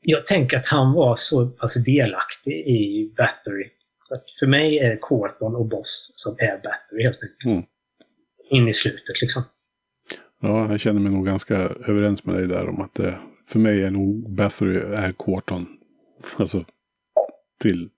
[0.00, 3.70] jag tänker att han var så pass delaktig i Battery.
[3.98, 7.44] Så att för mig är det Corton och Boss som är Battery helt enkelt.
[7.44, 7.62] Mm.
[8.50, 9.42] In i slutet liksom.
[10.40, 11.56] ja, jag känner mig nog ganska
[11.88, 13.18] överens med dig där om att det,
[13.48, 15.66] för mig är nog Bathory är Quarton.
[16.36, 16.64] Alltså
[17.60, 17.88] till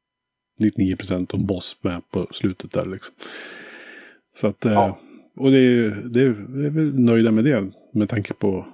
[0.58, 3.14] 99 procent och Boss med på slutet där liksom.
[4.40, 4.98] Så att, eh, Ja.
[5.36, 8.66] och det är, det är, jag är väl nöjda med det med tanke på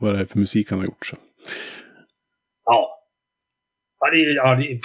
[0.00, 1.06] vad det är för musik han har gjort.
[1.06, 1.16] Så.
[2.64, 3.02] Ja.
[4.00, 4.80] Ja, det, ja det,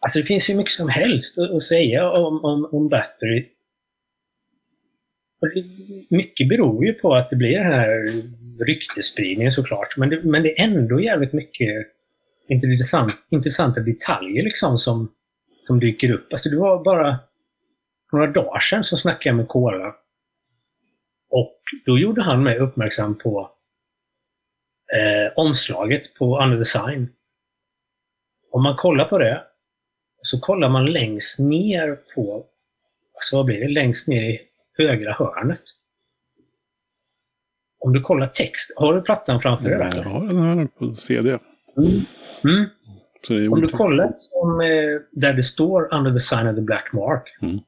[0.00, 3.46] alltså det finns ju mycket som helst att, att säga om, om, om Battery.
[5.40, 5.64] Och det,
[6.16, 8.08] mycket beror ju på att det blir den här
[8.64, 9.96] ryktesspridningen såklart.
[9.96, 11.86] Men det, men det är ändå jävligt mycket
[12.48, 15.12] intressant, intressanta detaljer liksom som,
[15.66, 16.32] som dyker upp.
[16.32, 17.18] Alltså det var bara
[18.12, 19.94] några dagar sedan så snackade jag med Kola.
[21.30, 23.50] Och då gjorde han mig uppmärksam på
[24.92, 27.08] eh, omslaget på Under Design.
[28.50, 29.44] Om man kollar på det
[30.22, 32.46] så kollar man längst ner på,
[33.14, 34.40] alltså vad blir det, längst ner i
[34.78, 35.62] högra hörnet.
[37.80, 39.90] Om du kollar text, har du plattan framför dig?
[39.94, 41.38] Jag har den här på CD.
[41.78, 42.04] Mm.
[42.44, 43.52] Mm.
[43.52, 47.36] Om du kollar som, eh, där det står Under the sign of the black mark.
[47.42, 47.60] Mm.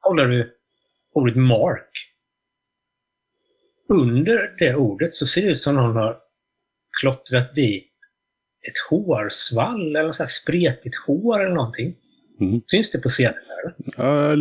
[0.00, 0.56] Kollar du
[1.14, 1.90] ordet mark.
[3.88, 6.16] Under det ordet så ser det ut som någon har
[7.00, 7.86] klottrat dit
[8.68, 11.96] ett hårsvall eller så här spretigt hår eller någonting.
[12.40, 12.60] Mm.
[12.66, 13.34] Syns det på scenen?
[13.34, 13.74] Eller?
[13.96, 14.36] Ja,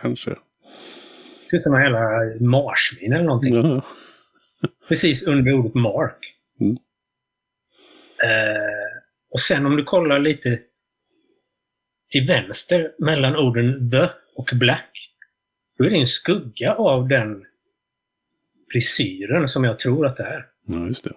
[0.00, 0.30] kanske.
[0.30, 2.00] Det ser ut som en jävla
[2.40, 3.54] marsvin eller någonting.
[3.54, 3.82] Ja.
[4.88, 6.33] Precis under ordet mark.
[8.24, 9.00] Eh,
[9.30, 10.58] och sen om du kollar lite
[12.10, 15.10] till vänster mellan orden the och black.
[15.78, 17.44] Då är det en skugga av den
[18.72, 20.46] frisyren som jag tror att det är.
[20.66, 21.12] ja, just det.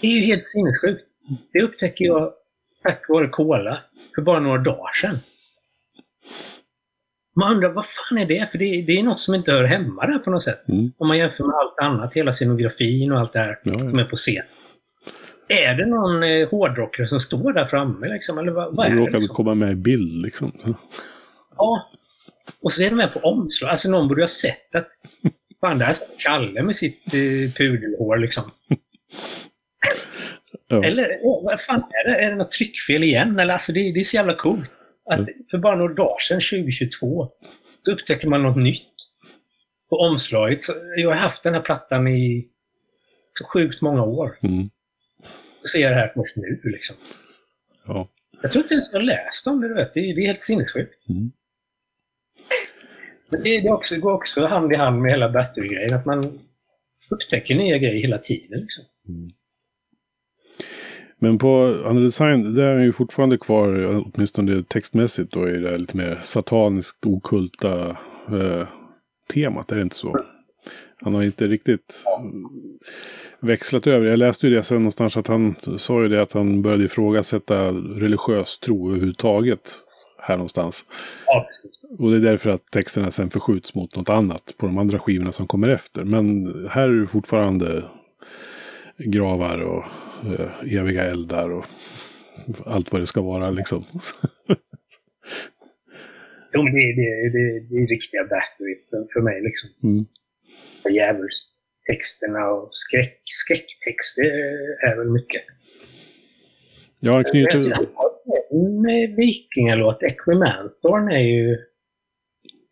[0.00, 1.04] Det är ju helt sinnessjukt.
[1.52, 2.32] Det upptäcker jag
[2.82, 3.80] tack vare Cola
[4.14, 5.18] för bara några dagar sedan.
[7.36, 8.50] Man undrar vad fan är det?
[8.50, 10.68] För det, det är något som inte hör hemma där på något sätt.
[10.68, 10.92] Mm.
[10.98, 14.04] Om man jämför med allt annat, hela scenografin och allt det här Ja, som ja.
[14.04, 14.44] är på scen.
[15.50, 18.38] Är det någon eh, hårdrockare som står där framme liksom?
[18.38, 19.10] Eller vad, vad är det?
[19.10, 19.34] Liksom?
[19.34, 20.52] komma med i bild liksom.
[21.56, 21.90] Ja.
[22.62, 23.70] Och så är de med på omslag.
[23.70, 24.88] Alltså någon borde ha sett att
[25.60, 28.50] Fan, där står Kalle med sitt eh, pudelhår liksom.
[30.68, 30.84] Ja.
[30.84, 32.16] Eller åh, vad fan är det?
[32.16, 33.38] Är det något tryckfel igen?
[33.38, 34.70] Eller, alltså, det, det är så jävla coolt.
[35.10, 37.28] Att För bara några dagar sedan, 2022,
[37.84, 38.86] så upptäcker man något nytt.
[39.90, 40.64] På omslaget.
[40.64, 42.48] Så jag har haft den här plattan i
[43.34, 44.38] så sjukt många år.
[44.42, 44.70] Mm.
[45.72, 46.60] Ser det här först nu.
[46.64, 46.96] Liksom.
[47.86, 48.08] Ja.
[48.42, 49.68] Jag tror inte ens jag läst om det.
[49.68, 49.92] Du vet.
[49.92, 51.08] Det, är, det är helt sinnessjukt.
[51.08, 51.32] Mm.
[53.28, 55.94] Men det, det, också, det går också hand i hand med hela battery-grejen.
[55.94, 56.38] Att man
[57.08, 58.60] upptäcker nya grejer hela tiden.
[58.60, 58.84] Liksom.
[61.18, 65.78] Men på Under Design, där är han ju fortfarande kvar, åtminstone textmässigt då, i det
[65.78, 67.88] lite mer sataniskt okulta
[68.28, 68.68] eh,
[69.32, 69.72] temat.
[69.72, 70.24] Är det inte så?
[71.02, 72.04] Han har inte riktigt
[73.40, 74.06] växlat över.
[74.06, 77.68] Jag läste ju det sen någonstans att han sa ju det att han började ifrågasätta
[77.72, 79.78] religiös tro överhuvudtaget.
[80.22, 80.84] Här någonstans.
[81.26, 81.46] Ja.
[81.98, 85.32] Och det är därför att texterna sen förskjuts mot något annat på de andra skivorna
[85.32, 86.04] som kommer efter.
[86.04, 87.84] Men här är det fortfarande
[88.98, 89.84] gravar och
[90.26, 91.64] eh, eviga eldar och
[92.66, 93.84] allt vad det ska vara liksom.
[96.52, 99.42] Jo, men det, det, det, det är riktiga battery för, för mig.
[99.42, 99.70] Liksom.
[99.82, 100.06] Mm.
[100.90, 104.24] Djävulstexterna och skräck, skräcktexter
[104.90, 105.42] är väl mycket.
[107.00, 107.72] Jag har Jag knutit...
[107.72, 108.10] har
[108.50, 110.02] en vikingalåt.
[110.02, 111.58] Equimantorn är ju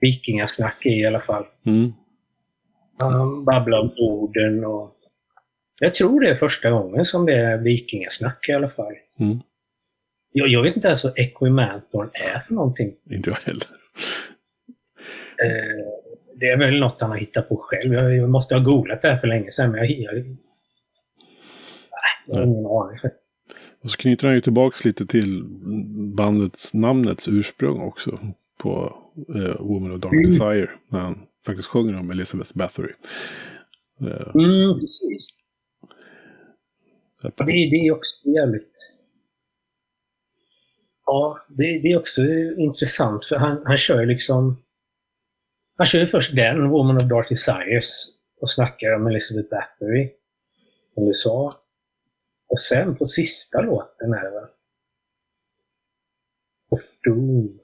[0.01, 1.47] vikingasnack i, i alla fall.
[1.67, 1.93] Mm.
[2.99, 4.95] Han babblar om orden och...
[5.81, 8.95] Jag tror det är första gången som det är vikingasnack i alla fall.
[9.21, 9.39] Mm.
[10.33, 12.95] Jag, jag vet inte ens vad Equimantorn är för någonting.
[13.11, 13.67] Inte jag heller.
[15.43, 15.88] Eh,
[16.41, 17.95] det är väl något han har hittat på själv.
[17.95, 20.37] Jag, jag måste ha googlat det här för länge sedan, men jag, jag, nej,
[22.27, 22.99] jag har ingen aning.
[23.83, 25.45] Och så knyter han ju tillbaks lite till
[26.17, 28.19] bandets namnets ursprung också.
[28.59, 28.97] På
[29.35, 30.25] eh, Woman of Dark Mm.
[30.25, 30.71] Desire.
[30.89, 32.93] När han faktiskt sjunger om Elizabeth Bathory.
[34.01, 35.29] Eh, Mm, precis.
[37.23, 38.73] Det, det är också jävligt...
[41.07, 42.23] Ja, det, det är också
[42.59, 44.63] intressant för han, han kör liksom...
[45.79, 48.07] Han kör först den, Woman of Dark Desires,
[48.41, 50.11] och snackar om Elizabeth Bathory,
[50.95, 51.53] som du sa.
[52.47, 54.49] Och sen på sista låten är det väl?
[56.69, 57.59] Of Doom.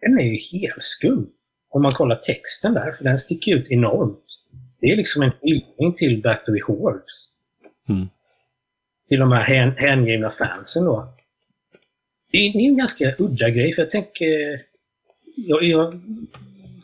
[0.00, 1.32] Den är ju helt skum.
[1.68, 4.24] Om man kollar texten där, för den sticker ut enormt.
[4.80, 7.28] Det är liksom en hyllning till Bathory Hordes.
[7.88, 8.08] Mm.
[9.08, 11.14] Till de här hän, hängivna fansen då.
[12.30, 14.60] Det är, det är en ganska udda grej, för jag tänker...
[15.36, 16.00] Jag, jag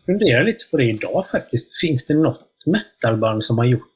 [0.06, 1.80] funderar lite på det idag faktiskt.
[1.80, 3.92] Finns det något metalband som har gjort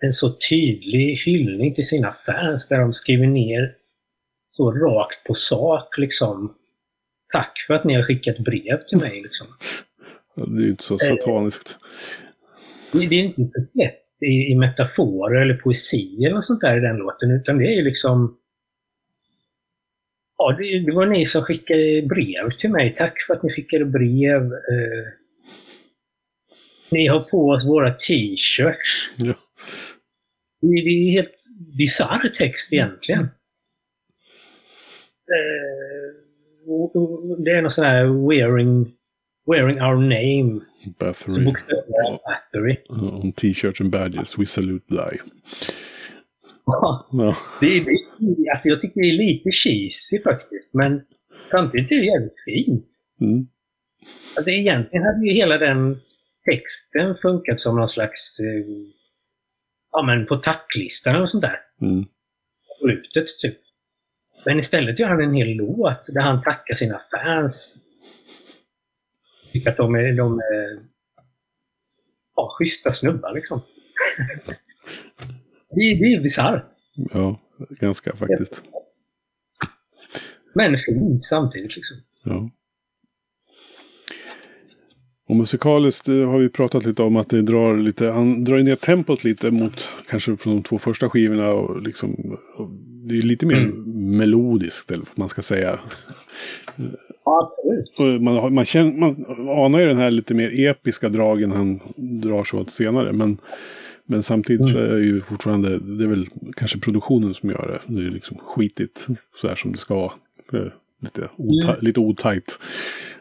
[0.00, 3.74] en så tydlig hyllning till sina fans där de skriver ner
[4.46, 6.54] så rakt på sak liksom.
[7.32, 9.22] Tack för att ni har skickat brev till mig.
[9.22, 9.46] Liksom.
[10.34, 11.76] det är ju inte så sataniskt.
[12.92, 17.30] Det är inte förklätt i, i metaforer eller poesi eller sånt där i den låten,
[17.30, 18.36] utan det är ju liksom...
[20.42, 22.94] Ja, det, var ni som skickade brev till mig.
[22.94, 24.42] Tack för att ni skickade brev.
[24.42, 25.06] Eh,
[26.90, 29.14] ni har på oss våra t-shirts.
[29.16, 29.34] Ja.
[30.60, 31.36] Det, det är helt
[31.78, 33.22] bisarr text egentligen.
[35.30, 36.08] Eh,
[37.44, 38.92] det är någon sån här wearing,
[39.46, 40.60] wearing our name.
[40.98, 41.44] Bathory.
[41.44, 42.76] bokstäverna battery.
[42.88, 45.18] On t-shirts and badges, we salute thy.
[46.72, 47.06] Ja,
[47.60, 47.86] det, är-
[48.52, 51.02] alltså jag tycker det är lite cheesy faktiskt, men
[51.50, 52.86] samtidigt är det jävligt fint.
[53.20, 53.46] Mm.
[54.36, 56.00] Alltså egentligen hade ju hela den
[56.50, 58.40] texten funkat som någon slags...
[58.40, 58.64] Eh,
[59.92, 61.58] ja men på tacklistan eller sånt där.
[61.80, 62.04] Mm.
[62.80, 63.58] Slutet typ.
[64.44, 67.76] Men istället gör han en hel låt där han tackar sina fans.
[69.52, 70.78] Tycker att de är, de är
[72.36, 73.60] ja, schyssta snubbar liksom.
[75.70, 76.64] det, det är bisarrt.
[77.12, 78.62] Ja, ganska faktiskt.
[80.54, 81.96] Men fint samtidigt liksom.
[82.24, 82.50] Ja.
[85.28, 88.76] Och musikaliskt eh, har vi pratat lite om att det drar, lite, han drar ner
[88.76, 91.50] tempot lite mot kanske från de två första skivorna.
[91.52, 92.70] Och liksom, och
[93.08, 94.16] det är lite mer Mm.
[94.16, 95.78] melodiskt, eller vad man ska säga.
[97.24, 98.22] Ja, absolut.
[98.22, 99.24] Man, man, känner, man
[99.64, 103.12] anar ju den här lite mer episka dragen han drar sig åt senare.
[103.12, 103.38] Men,
[104.10, 107.94] men samtidigt så är det ju fortfarande, det är väl kanske produktionen som gör det.
[107.94, 109.06] Det är ju liksom skitigt
[109.40, 110.12] så här som det ska vara.
[111.02, 112.58] Lite, ota, lite otajt.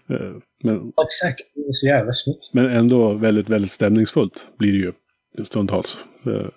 [0.09, 0.31] Eh,
[0.63, 1.39] Men, Exakt.
[1.55, 2.49] Det är så jävla snyggt.
[2.53, 4.93] men ändå väldigt, väldigt stämningsfullt blir det ju
[5.45, 5.97] stundtals.
[6.25, 6.49] Eh,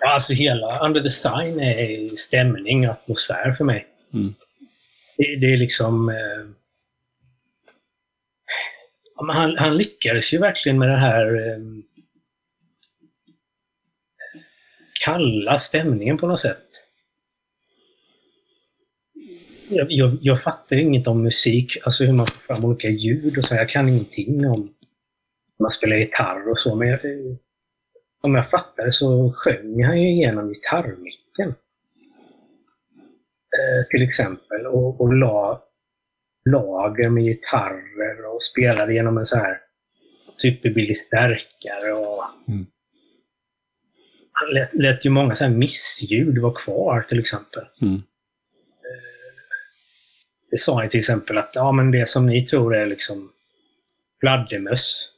[0.00, 3.86] Ja, alltså hela Under the Sign är stämning och atmosfär för mig.
[4.14, 4.34] Mm.
[5.16, 6.08] Det, det är liksom...
[6.08, 6.46] Eh,
[9.28, 11.58] han, han, lyckades ju verkligen med det här eh,
[15.04, 16.66] kalla stämningen på något sätt.
[19.68, 23.44] Jag, jag, jag fattar inget om musik, alltså hur man får fram olika ljud och
[23.44, 23.54] så.
[23.54, 24.74] Jag kan ingenting om
[25.58, 27.36] man spelar gitarr och så, men jag, eh,
[28.20, 31.48] om jag fattar det så sjöng han ju igenom gitarrmicken.
[33.58, 35.62] Eh, till exempel, och, och la
[36.50, 39.60] lager med gitarrer och spelade genom en så här
[40.32, 41.92] superbillig stärkare.
[41.92, 42.66] Och mm.
[44.48, 47.64] Lät, lät ju många så här missljud vara kvar till exempel.
[47.82, 48.02] Mm.
[50.50, 53.32] Det sa han till exempel att ja, men det som ni tror är liksom
[54.20, 55.08] fladdermöss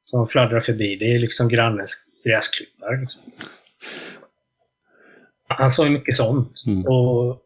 [0.00, 3.00] som fladdrar förbi, det är liksom grannens gräsklippare.
[3.00, 3.20] Liksom.
[5.48, 6.62] Han sa ju mycket sånt.
[6.66, 6.86] Mm.
[6.86, 7.42] Och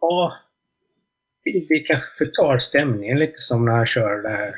[0.00, 0.36] ja,
[1.68, 4.54] det kanske förtar stämningen lite som när han kör det här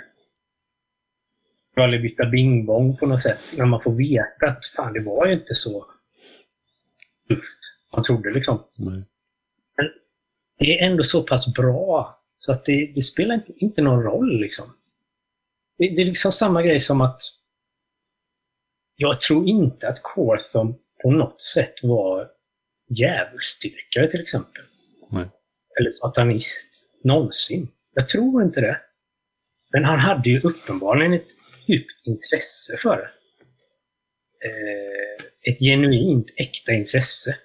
[1.76, 3.54] Rallybytta Bing Bong på något sätt.
[3.58, 5.86] När man får veta att fan, det var ju inte så
[7.28, 7.58] tufft.
[7.92, 8.64] Man trodde liksom.
[8.74, 9.02] Nej.
[9.76, 9.90] Men
[10.58, 14.40] det är ändå så pass bra så att det, det spelar inte, inte någon roll
[14.40, 14.64] liksom.
[15.78, 17.20] Det, det, är liksom samma grej som att
[18.96, 22.28] jag tror inte att Cortham på något sätt var
[22.88, 24.62] djävulsdyrkare till exempel.
[25.10, 25.28] Nej.
[25.80, 27.68] Eller satanist någonsin.
[27.94, 28.80] Jag tror inte det.
[29.72, 31.28] Men han hade ju uppenbarligen ett
[31.68, 33.10] djupt intresse för det.
[34.48, 37.36] Eh, ett genuint, äkta intresse.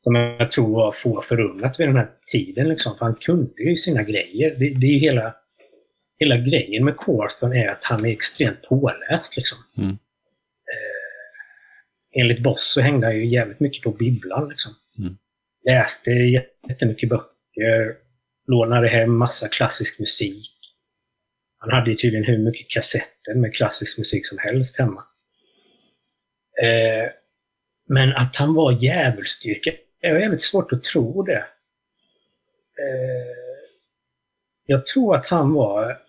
[0.00, 2.68] Som jag tror var få förunnat vid den här tiden.
[2.68, 2.98] Liksom.
[2.98, 4.54] För han kunde ju sina grejer.
[4.58, 5.34] Det, det är hela,
[6.18, 9.36] hela grejen med Corthon är att han är extremt påläst.
[9.36, 9.58] Liksom.
[9.76, 9.90] Mm.
[9.90, 9.96] Eh,
[12.20, 14.48] enligt Boss så hängde han ju jävligt mycket på bibblan.
[14.48, 14.74] Liksom.
[14.98, 15.16] Mm.
[15.64, 17.94] Läste jättemycket böcker
[18.46, 20.57] lånade hem massa klassisk musik.
[21.58, 25.04] Han hade ju tydligen hur mycket kassetter med klassisk musik som helst hemma.
[26.62, 27.10] Eh,
[27.88, 31.46] men att han var djävulsdyrkare, det är väldigt svårt att tro det.
[32.78, 33.38] Eh,
[34.66, 36.02] jag tror att han var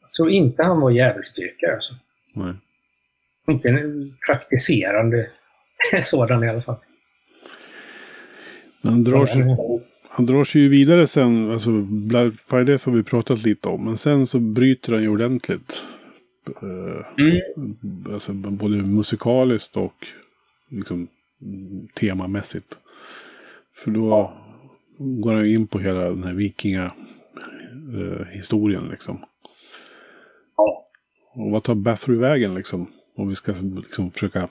[0.00, 1.74] jag tror inte han var djävulsdyrkare.
[1.74, 1.94] Alltså.
[2.34, 2.54] Nej.
[3.48, 5.30] Inte en praktiserande
[6.04, 6.76] sådan i alla fall.
[8.82, 9.56] Han drar, sig,
[10.16, 13.96] han drar sig ju vidare sen, alltså Black Friday har vi pratat lite om, men
[13.96, 15.86] sen så bryter han ju ordentligt.
[16.62, 17.40] Eh, mm.
[18.12, 20.06] Alltså både musikaliskt och
[20.70, 21.08] liksom
[21.94, 22.78] temamässigt.
[23.74, 24.36] För då ja.
[24.98, 29.24] går han in på hela den här vikingahistorien eh, liksom.
[30.56, 30.78] Ja.
[31.34, 32.86] Och vad tar Bathory vägen liksom?
[33.16, 34.48] Om vi ska liksom försöka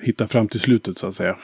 [0.00, 1.36] hitta fram till slutet så att säga.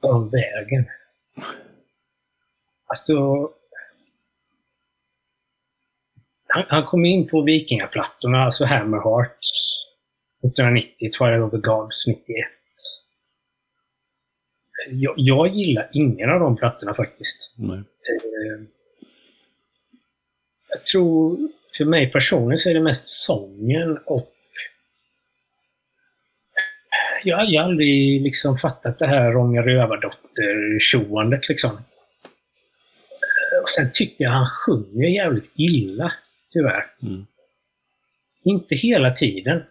[0.00, 0.84] Av vägen.
[2.86, 3.48] Alltså...
[6.46, 9.38] Han, han kom in på vikingaplattorna, alltså Hammerheart
[10.44, 12.26] 1990, Twilight of the Gods 91.
[14.88, 17.54] Jag, jag gillar ingen av de plattorna faktiskt.
[17.56, 17.78] Nej.
[17.78, 18.66] Eh,
[20.68, 21.38] jag tror,
[21.76, 24.32] för mig personligen så är det mest sången och
[27.24, 31.70] jag har aldrig liksom fattat det här Ronja Rövardotter-tjoandet liksom.
[33.62, 36.12] Och sen tycker jag han sjunger jävligt illa,
[36.52, 36.84] tyvärr.
[37.02, 37.26] Mm.
[38.44, 39.62] Inte hela tiden,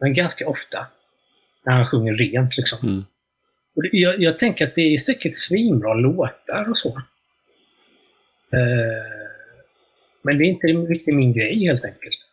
[0.00, 0.86] men ganska ofta.
[1.64, 2.78] När han sjunger rent liksom.
[2.82, 3.04] Mm.
[3.76, 6.88] Och det, jag, jag, tänker att det är säkert svinbra låtar och så.
[8.54, 9.02] Uh,
[10.22, 12.28] men det är inte riktigt min grej helt enkelt.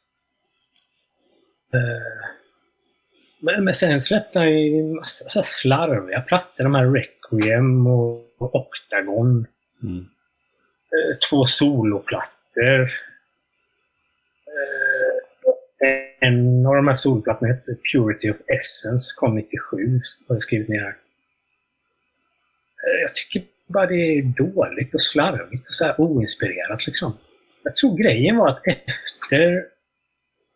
[1.74, 2.39] Uh,
[3.40, 6.64] men, men sen släppte han ju en massa så slarviga plattor.
[6.64, 9.48] De här Requiem och, och Octagon.
[9.84, 9.98] Mm.
[10.92, 12.82] Eh, två soloplattor.
[15.82, 20.70] Eh, en av de här soloplattorna hette Purity of Essence, kom 97, har jag skrivit
[20.70, 20.96] ner här.
[22.84, 27.18] Eh, Jag tycker bara det är dåligt och slarvigt och så här oinspirerat liksom.
[27.64, 29.66] Jag tror grejen var att efter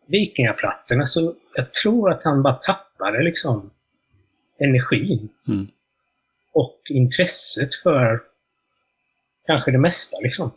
[0.06, 3.70] Vikingaplattorna så jag tror att han bara tappade liksom
[4.58, 5.66] energin Mm.
[6.52, 8.22] och intresset för
[9.46, 10.50] kanske det mesta liksom.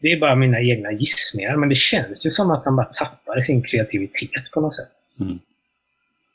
[0.00, 3.44] Det är bara mina egna gissningar, men det känns ju som att han bara tappade
[3.44, 4.92] sin kreativitet på något sätt.
[5.20, 5.38] Mm.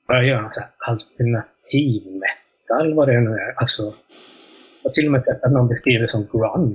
[0.07, 3.53] Började göra någon så här alternativ metal, vad det nu är.
[3.59, 3.83] Alltså,
[4.83, 6.73] jag har till och med sett att någon beskriver det som grunge.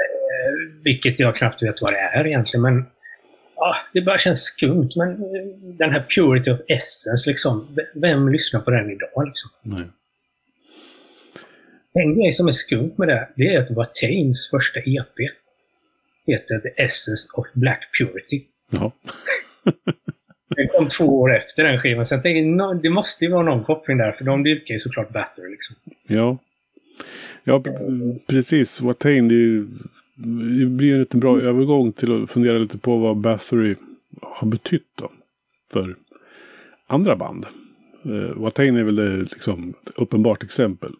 [0.00, 2.86] Eh, vilket jag knappt vet vad det är egentligen, men
[3.60, 4.90] ja, det bara känns skumt.
[4.96, 9.26] Men eh, den här Purity of Essence, liksom, vem lyssnar på den idag?
[9.26, 9.50] Liksom?
[9.62, 9.86] Nej.
[11.92, 15.30] En grej som är skumt med det, det är att det var Tains första EP.
[16.26, 18.42] Heter The Essence of Black Purity.
[18.70, 18.92] Ja.
[20.56, 23.42] Den kom två år efter den skivan, så jag tänker, nå- det måste ju vara
[23.42, 25.50] någon koppling där, för de dyrkar ju såklart Battery.
[25.50, 25.76] Liksom.
[26.06, 26.38] Ja.
[27.44, 27.62] Ja,
[28.26, 28.80] precis.
[28.80, 29.66] Watain, det, är ju-
[30.58, 33.74] det blir en liten bra övergång till att fundera lite på vad Bathory
[34.22, 35.12] har betytt då.
[35.72, 35.96] För
[36.86, 37.46] andra band.
[38.06, 40.92] Uh, Watain är väl det, liksom, ett uppenbart exempel.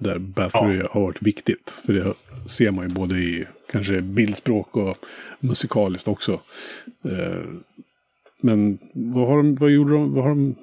[0.00, 1.82] Där Bathory har varit viktigt.
[1.86, 2.14] För det
[2.46, 4.96] ser man ju både i kanske bildspråk och
[5.40, 6.40] musikaliskt också.
[7.04, 7.44] Eh,
[8.40, 10.54] men vad har de, vad gjorde de, vad har de,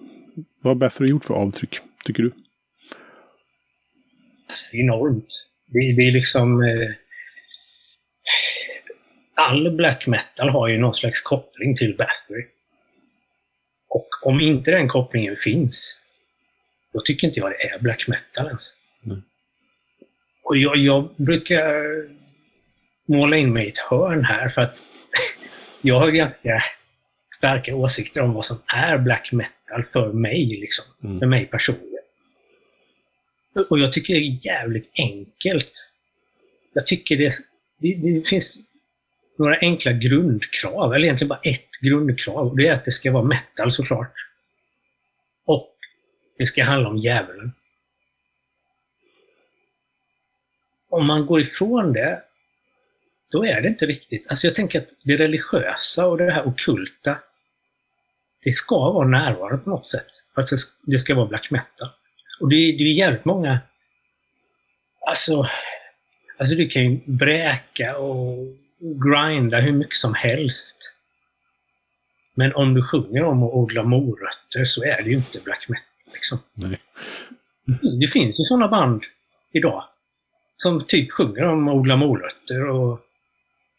[0.61, 2.31] vad har Bathory gjort för avtryck, tycker du?
[4.47, 5.27] Alltså, enormt.
[5.67, 6.61] Det, det är liksom...
[6.61, 6.89] Eh,
[9.37, 12.45] all black metal har ju någon slags koppling till Battery.
[13.89, 15.99] Och om inte den kopplingen finns,
[16.93, 18.71] då tycker inte jag det är black metal ens.
[19.01, 19.21] Nej.
[20.43, 21.83] Och jag, jag brukar
[23.05, 24.83] måla in mig i ett hörn här för att
[25.81, 26.61] jag har ganska
[27.35, 30.85] starka åsikter om vad som är black metal för mig, liksom.
[31.03, 31.19] Mm.
[31.19, 32.03] För mig personligen.
[33.69, 35.91] Och jag tycker det är jävligt enkelt.
[36.73, 37.33] Jag tycker det,
[37.77, 38.66] det, det finns
[39.37, 42.47] några enkla grundkrav, eller egentligen bara ett grundkrav.
[42.47, 44.13] Och det är att det ska vara metal såklart.
[45.45, 45.75] Och
[46.37, 47.51] det ska handla om djävulen.
[50.89, 52.23] Om man går ifrån det,
[53.31, 54.27] då är det inte riktigt.
[54.27, 57.17] Alltså jag tänker att det religiösa och det här okulta,
[58.43, 60.07] det ska vara närvarande på något sätt.
[60.33, 61.87] Alltså det ska vara black metal.
[62.39, 63.59] Och det, är- det är jävligt många...
[65.01, 65.45] Alltså,
[66.37, 68.37] alltså du kan ju bräka och
[68.79, 70.77] grinda hur mycket som helst.
[72.35, 75.83] Men om du sjunger om att odla morötter så är det ju inte black metal.
[76.13, 76.39] Liksom.
[77.99, 79.03] Det finns ju sådana band
[79.53, 79.83] idag
[80.57, 82.99] som typ sjunger om att odla morötter och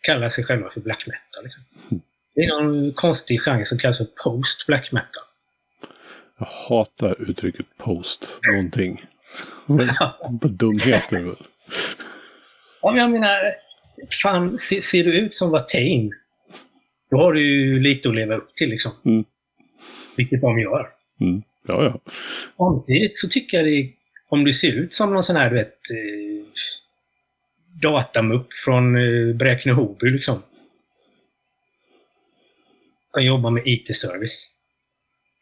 [0.01, 1.45] kallar sig själva för black metal.
[1.45, 1.63] Liksom.
[2.35, 5.23] Det är någon konstig genre som kallas för post black metal.
[6.39, 9.05] Jag hatar uttrycket post någonting.
[10.43, 11.37] Dumheter väl.
[12.83, 13.55] Ja, men jag menar,
[14.23, 16.13] fan, se, ser du ut som Watain,
[17.11, 18.93] då har du ju lite att leva upp till liksom.
[19.05, 19.25] Mm.
[20.17, 20.89] Vilket de gör.
[21.21, 21.43] Mm.
[21.69, 22.13] Ja, ja.
[22.57, 23.93] Samtidigt så tycker jag det,
[24.29, 26.45] om du ser ut som någon sån här, du vet, eh,
[27.83, 30.43] datamupp från eh, Bräkne-Hoby liksom.
[33.13, 34.49] Kan jobba med IT-service.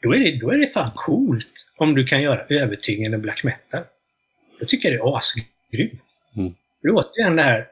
[0.03, 3.83] Då är, det, då är det fan coolt om du kan göra övertygande black metal.
[4.61, 6.03] Då tycker jag det är asgrymt.
[6.37, 6.55] Mm.
[6.83, 7.69] Det är återigen det här,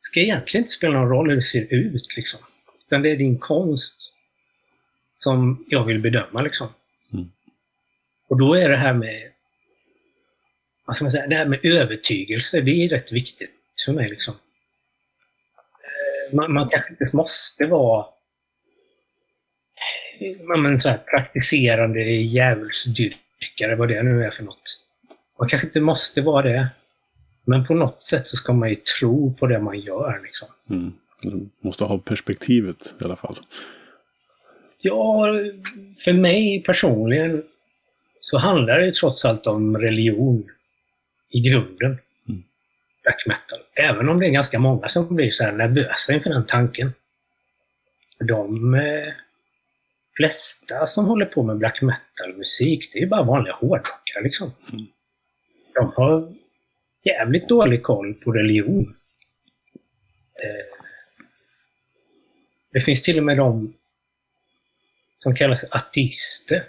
[0.00, 2.40] ska egentligen inte spela någon roll hur det ser ut liksom.
[2.86, 4.12] Utan det är din konst
[5.18, 6.68] som jag vill bedöma liksom.
[7.12, 7.30] Mm.
[8.28, 9.30] Och då är det här med
[10.84, 13.50] vad ska man säga, det här med övertygelse, det är rätt viktigt
[13.84, 14.10] för mig.
[14.10, 14.34] Liksom.
[15.84, 18.06] Eh, Man, man kanske inte måste vara
[20.58, 24.78] men, så här, praktiserande djävulsdyrkare, vad det nu är för något.
[25.38, 26.68] Man kanske inte måste vara det.
[27.50, 30.20] Men på något sätt så ska man ju tro på det man gör.
[30.24, 30.48] Liksom.
[30.70, 30.92] Mm.
[31.22, 33.36] Du måste ha perspektivet i alla fall.
[34.78, 35.26] Ja,
[36.04, 37.42] för mig personligen
[38.20, 40.50] så handlar det trots allt om religion
[41.30, 41.98] i grunden.
[42.28, 42.42] Mm.
[43.02, 43.58] Black metal.
[43.74, 46.92] Även om det är ganska många som blir så här nervösa inför den tanken.
[48.18, 49.12] De eh,
[50.16, 54.52] flesta som håller på med black metal-musik, det är bara vanliga hårdrockare liksom.
[54.72, 54.86] Mm.
[55.74, 56.39] De har
[57.04, 58.96] jävligt dålig koll på religion.
[60.42, 60.84] Eh,
[62.72, 63.74] det finns till och med de
[65.18, 66.64] som kallar sig ateister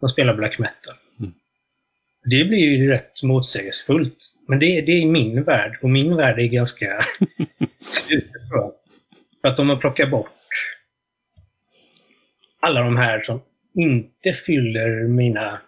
[0.00, 0.94] som spelar black metal.
[1.20, 1.32] Mm.
[2.24, 4.16] Det blir ju rätt motsägelsefullt.
[4.48, 7.04] Men det, det är min värld och min värld är ganska
[7.80, 8.42] sluten
[9.40, 10.30] För att de har plockat bort
[12.64, 13.40] alla de här som
[13.74, 15.60] inte fyller mina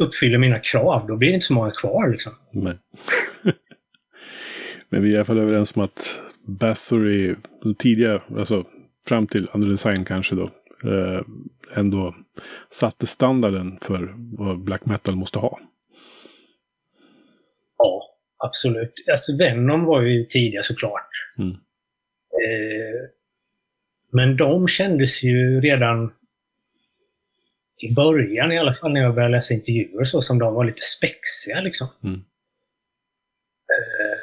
[0.00, 2.08] uppfyller mina krav, då blir det inte så många kvar.
[2.08, 2.32] Liksom.
[2.52, 2.74] Nej.
[4.88, 7.34] Men vi är i alla fall överens om att Bathory,
[7.78, 8.64] tidiga, alltså
[9.08, 10.42] fram till Design kanske då,
[10.90, 11.20] eh,
[11.76, 12.14] ändå
[12.70, 15.60] satte standarden för vad black metal måste ha.
[17.78, 18.02] Ja,
[18.44, 18.92] absolut.
[19.10, 21.08] Alltså Venom var ju tidiga såklart.
[21.38, 21.50] Mm.
[21.50, 23.10] Eh,
[24.12, 26.12] men de kändes ju redan
[27.80, 30.82] i början i alla fall när jag började läsa intervjuer så som de var lite
[30.82, 31.88] spexiga liksom.
[32.04, 32.24] Mm.
[33.70, 34.18] Eh,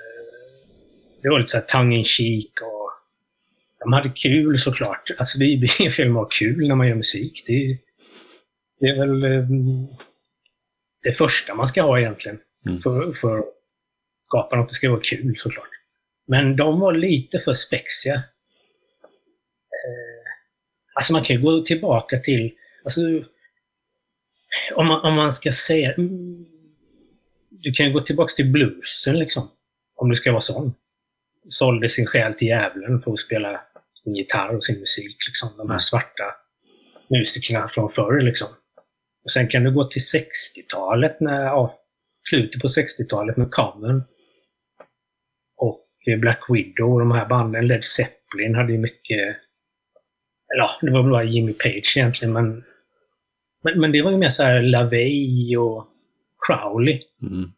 [1.21, 2.91] det var lite såhär tongue in cheek och
[3.79, 5.11] de hade kul såklart.
[5.17, 7.43] Alltså det blir fel med att ha kul när man gör musik.
[7.47, 7.77] Det är,
[8.79, 9.49] det är väl eh,
[11.03, 12.39] det första man ska ha egentligen.
[12.65, 12.81] Mm.
[12.81, 13.45] För, för att
[14.21, 15.69] skapa något, det ska vara kul såklart.
[16.27, 18.15] Men de var lite för spexiga.
[18.15, 18.21] Eh,
[20.93, 22.51] alltså man kan ju gå tillbaka till,
[22.83, 23.01] alltså
[24.75, 25.93] om man, om man ska säga...
[25.93, 26.45] Mm,
[27.49, 29.49] du kan ju gå tillbaka till bluesen liksom.
[29.95, 30.73] Om du ska vara sån.
[31.47, 33.61] Sålde sin själ till djävulen för att spela
[33.95, 35.17] sin gitarr och sin musik.
[35.27, 35.49] Liksom.
[35.57, 35.81] De här Mm.
[35.81, 36.23] svarta
[37.09, 38.47] musikerna från förr liksom.
[39.23, 41.79] Och sen kan du gå till 60-talet, när, ja,
[42.29, 44.03] slutet på 60-talet med Common.
[45.57, 45.87] Och
[46.17, 47.67] Black Widow och de här banden.
[47.67, 49.19] Led Zeppelin hade ju mycket...
[50.53, 52.63] Eller ja, det var bara Jimmy Page egentligen, men
[53.67, 55.87] men, men det var ju mer så här LaVey och
[56.47, 57.01] Crowley.
[57.21, 57.51] Mm.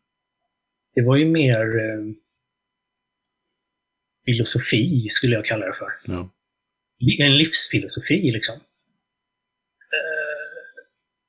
[0.96, 2.14] Det var ju mer eh,
[4.26, 5.92] filosofi, skulle jag kalla det för.
[6.06, 6.30] Ja.
[7.20, 8.56] En livsfilosofi, liksom.
[9.96, 10.84] Eh,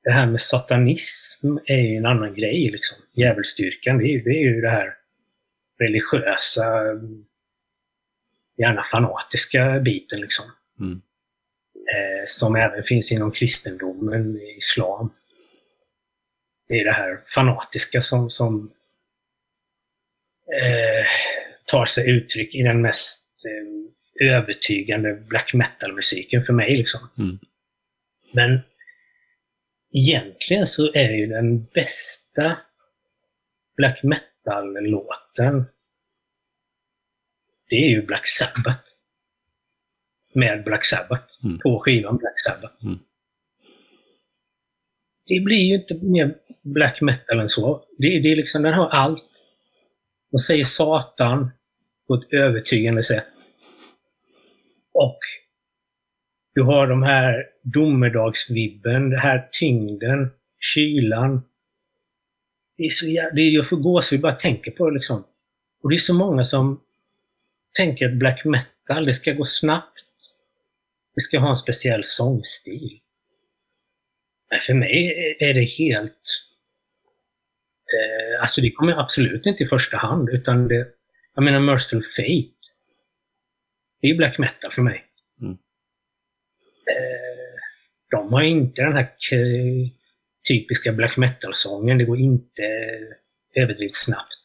[0.05, 2.99] det här med satanism är ju en annan grej, liksom.
[3.13, 4.95] Djävulsdyrkan, det är, ju- det är ju det här
[5.79, 6.83] religiösa,
[8.59, 10.45] gärna fanatiska biten, liksom.
[10.81, 11.03] Mm.
[11.95, 15.13] Eh, som även finns inom kristendomen, islam.
[16.69, 18.73] Det är det här fanatiska som, som
[20.63, 21.07] eh,
[21.65, 26.77] tar sig uttryck i den mest eh, övertygande black metal-musiken för mig.
[26.77, 27.01] Liksom.
[27.19, 27.39] Mm.
[28.33, 28.61] Men
[29.93, 32.59] egentligen så är ju den bästa
[33.77, 35.65] black metal-låten
[37.71, 38.85] det är ju Black Sabbath.
[40.33, 41.25] Med Black Sabbath.
[41.45, 41.59] Mm.
[41.59, 42.85] På skivan Black Sabbath.
[42.85, 42.99] Mm.
[45.27, 47.85] Det blir ju inte mer black metal än så.
[47.99, 49.45] Det, det är liksom, den har allt.
[50.31, 51.51] De säger Satan
[52.07, 53.27] på ett övertygande sätt.
[54.93, 55.19] Och
[56.55, 60.31] du har de här domedagsvibben, det här tyngden,
[60.61, 61.43] kylan.
[62.77, 65.25] Det är så jä- det är, jag får gåshud bara tänker på det liksom.
[65.83, 66.81] Och det är så många som
[67.77, 70.05] tänker att black metal, det ska gå snabbt.
[71.21, 73.01] Det ska ha en speciell sångstil.
[74.51, 75.07] Men för mig
[75.41, 76.23] är- det helt...
[77.95, 80.89] Eh, alltså det kommer absolut inte i första hand, utan det...
[81.35, 82.55] Jag menar Merciful Fate.
[84.01, 85.05] Det är black metal för mig.
[85.41, 85.53] Mm.
[85.53, 85.59] Eh,
[88.11, 89.17] de har inte den här
[90.49, 91.99] typiska black metal-sången.
[91.99, 92.63] Det går inte
[93.55, 94.45] överdrivet snabbt.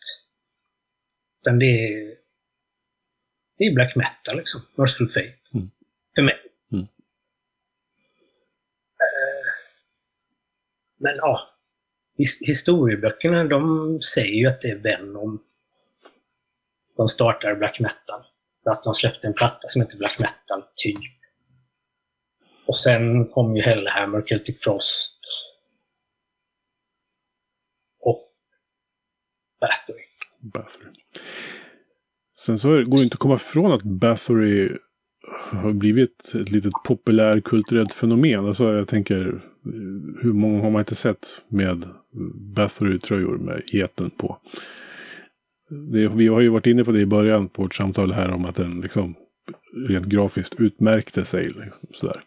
[1.41, 2.15] Utan det är,
[3.57, 4.61] det är black metal liksom.
[4.75, 5.33] Merciful Fate.
[5.53, 5.71] Mm.
[6.15, 6.35] För mig.
[6.71, 6.83] Mm.
[9.03, 9.51] Eh,
[11.05, 11.49] men ja,
[12.17, 15.43] his- historieböckerna de säger ju att det är Venom
[16.91, 18.23] som startar black metal.
[18.63, 20.99] För att de släppte en platta som heter Black Metal, typ.
[22.65, 25.19] Och sen kom ju Hellhammer, Celtic Frost
[27.99, 28.31] och
[29.61, 30.03] Bathory.
[30.39, 30.91] Bathory.
[32.37, 34.77] Sen så går det inte att komma ifrån att Bathory
[35.51, 38.45] har blivit ett litet populärkulturellt fenomen.
[38.45, 39.39] Alltså jag tänker,
[40.21, 41.85] hur många har man inte sett med
[42.55, 44.37] Bathory-tröjor med eten på?
[45.69, 48.45] Det, vi har ju varit inne på det i början på vårt samtal här om
[48.45, 49.15] att den liksom
[49.87, 51.45] rent grafiskt utmärkte sig.
[51.45, 52.21] Liksom, sådär.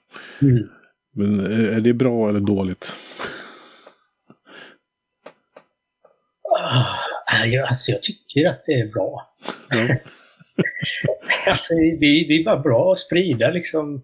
[1.15, 2.97] Men är, är det bra eller dåligt?
[6.61, 9.37] Ah, jag, alltså jag tycker att det är bra.
[9.69, 9.97] Ja.
[11.47, 14.03] Alltså, det, det är bara bra att sprida liksom.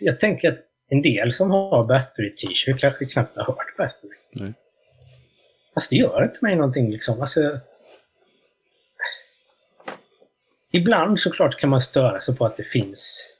[0.00, 0.58] Jag tänker att
[0.88, 4.16] en del som har Battery t-shirt kanske knappt har hört Battery.
[4.32, 4.52] Nej.
[5.74, 7.20] Fast det gör inte mig någonting liksom.
[7.20, 7.60] Alltså,
[10.72, 13.34] ibland såklart kan man störa sig på att det finns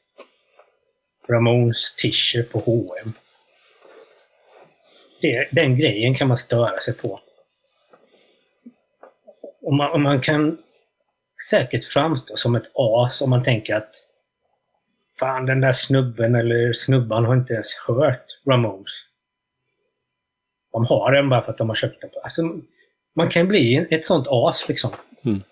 [1.29, 3.13] Ramones t-shirt på H&M.
[5.21, 7.21] Det, den grejen kan man störa sig på.
[9.63, 10.59] Och man, och man kan
[11.51, 13.91] säkert framstå som ett as om man tänker att
[15.19, 18.91] fan den där snubben eller snubban har inte ens hört Ramones.
[20.73, 22.11] De har den bara för att de har köpt den.
[22.23, 22.43] Alltså,
[23.17, 24.91] man kan bli ett sånt as liksom.
[25.25, 25.43] Mm.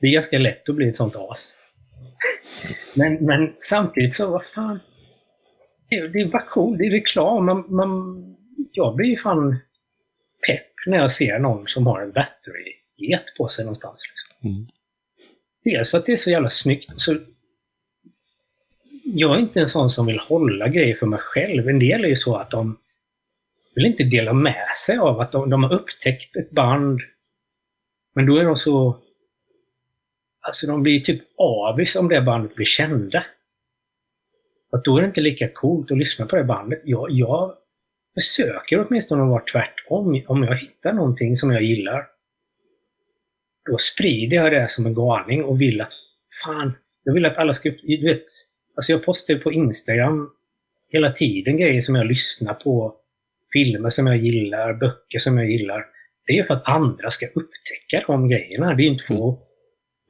[0.00, 1.54] Det är ganska lätt att bli ett sånt as.
[2.94, 4.80] Men, men samtidigt så, vad fan.
[5.88, 7.44] Det, är- det är bara coolt, det är reklam.
[7.46, 7.90] Man, man,
[8.72, 9.56] jag blir ju fan
[10.46, 14.02] pepp när jag ser någon som har en battery-get på sig någonstans.
[14.10, 14.50] Liksom.
[14.50, 14.66] Mm.
[15.64, 16.92] Dels för att det är så jävla snyggt.
[16.96, 17.16] Så
[19.04, 21.68] jag är inte en sån som vill hålla grejer för mig själv.
[21.68, 22.78] En del är ju så att de
[23.74, 27.00] vill inte dela med sig av att de, de har upptäckt ett band.
[28.14, 28.98] Men då är de så...
[30.40, 33.24] Alltså de blir typ avis om det bandet blir kända.
[34.72, 36.80] Att då är det inte lika coolt att lyssna på det bandet.
[36.84, 37.54] Jag, jag
[38.14, 40.22] försöker åtminstone att vara tvärtom.
[40.26, 42.06] Om jag hittar någonting som jag gillar,
[43.70, 45.92] då sprider jag det som en galning och vill att,
[46.44, 46.72] fan,
[47.04, 48.24] jag vill att alla ska, du vet,
[48.76, 50.30] alltså jag postar på Instagram
[50.88, 52.94] hela tiden grejer som jag lyssnar på,
[53.52, 55.86] filmer som jag gillar, böcker som jag gillar.
[56.26, 58.74] Det är för att andra ska upptäcka de grejerna.
[58.74, 59.38] Det är inte för att,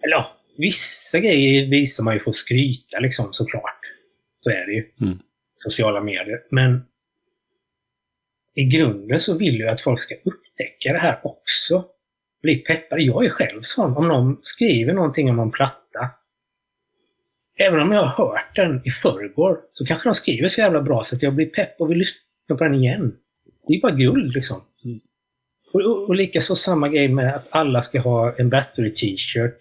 [0.05, 0.27] eller ja,
[0.59, 3.81] vissa grejer visar man ju för att skryta liksom såklart.
[4.41, 4.91] Så är det ju.
[5.01, 5.19] Mm.
[5.55, 6.43] Sociala medier.
[6.51, 6.85] Men
[8.55, 11.85] i grunden så vill jag att folk ska upptäcka det här också.
[12.45, 13.03] Bli peppade.
[13.03, 13.97] Jag är själv sån.
[13.97, 16.11] Om någon skriver någonting om en platta.
[17.59, 21.05] Även om jag har hört den i förrgår så kanske de skriver så jävla bra
[21.05, 22.19] så att jag blir pepp och vill lyssna
[22.49, 23.17] på den igen.
[23.67, 24.61] Det är bara guld liksom.
[24.85, 25.01] Mm.
[25.73, 29.59] Och, och, och likaså samma grej med att alla ska ha en battery t-shirt.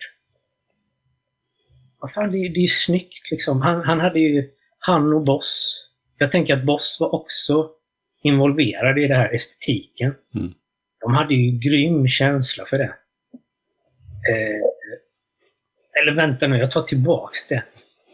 [2.00, 3.62] Vad fan, det, är- det är snyggt liksom.
[3.62, 4.50] Han, han hade ju,
[4.80, 5.80] han och Boss.
[6.18, 7.70] Jag tänker att Boss var också
[8.24, 10.16] involverad i det här estetiken.
[10.36, 10.54] Mm.
[11.04, 12.94] De hade ju grym känsla för det.
[14.30, 14.62] Eh,
[16.02, 17.64] eller vänta nu, jag tar tillbaks det.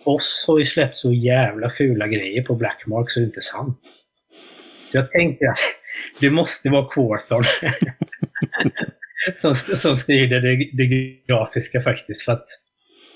[0.05, 3.79] Boss har ju släppt så jävla fula grejer på Blackmark så det är inte sant.
[4.91, 5.59] Så jag tänkte att
[6.19, 7.43] det måste vara Quarthon
[9.35, 10.85] som, som styrde det, det
[11.27, 12.25] grafiska faktiskt.
[12.25, 12.45] För att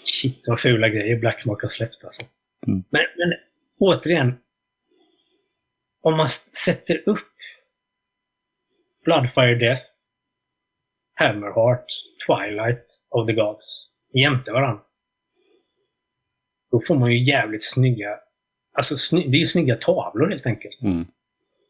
[0.03, 2.21] shit vad fula grejer Blackmark har släppt alltså.
[2.67, 2.83] Mm.
[2.89, 3.33] Men, men
[3.79, 4.33] återigen,
[6.01, 6.29] om man
[6.65, 7.32] sätter upp
[9.05, 9.81] Bloodfire Death,
[11.13, 11.85] Hammerheart,
[12.27, 14.83] Twilight of the Gods jämte varandra.
[16.71, 18.19] Då får man ju jävligt snygga,
[18.73, 20.81] alltså sny, det är ju snygga tavlor helt enkelt.
[20.81, 21.05] Mm.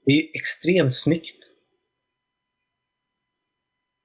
[0.06, 1.38] Det är ju extremt snyggt.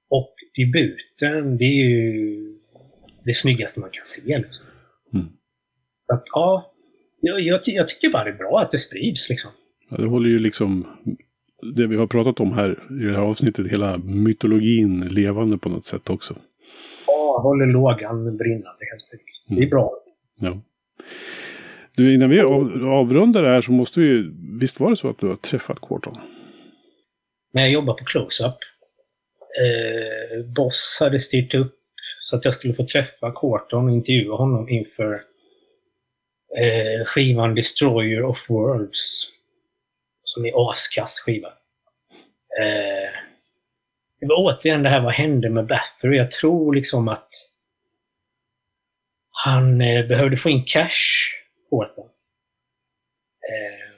[0.09, 2.59] Och debuten, det är ju
[3.25, 4.37] det snyggaste man kan se.
[4.37, 4.65] Liksom.
[5.13, 5.27] Mm.
[6.13, 6.73] Att, ja,
[7.21, 9.29] jag, jag, jag tycker bara det är bra att det sprids.
[9.29, 9.51] Liksom.
[9.89, 10.97] Ja, det håller ju liksom
[11.61, 15.85] det vi har pratat om här i det här avsnittet, hela mytologin levande på något
[15.85, 16.35] sätt också.
[17.07, 19.43] Ja, håller lågan brinnande helt enkelt.
[19.47, 19.69] Det är Mm.
[19.69, 19.93] bra.
[20.39, 20.61] Ja.
[21.95, 25.17] Du, innan vi av, avrundar det här så måste vi, visst var det så att
[25.19, 26.17] du har träffat Quarton?
[27.53, 28.55] När jag jobbade på Close-Up,
[29.61, 31.75] eh, Boss hade styrt upp
[32.21, 35.13] så att jag skulle få träffa Quarton och intervjua honom inför
[36.57, 39.27] eh, skivan Destroyer of Worlds.
[40.29, 41.47] Som är askass skiva.
[42.59, 43.13] Eh,
[44.19, 46.17] det var återigen det här, vad hände med Bathory?
[46.17, 47.29] Jag tror liksom att
[49.31, 51.29] han eh, behövde få in cash,
[51.69, 52.09] Quarton.
[53.49, 53.93] Eh,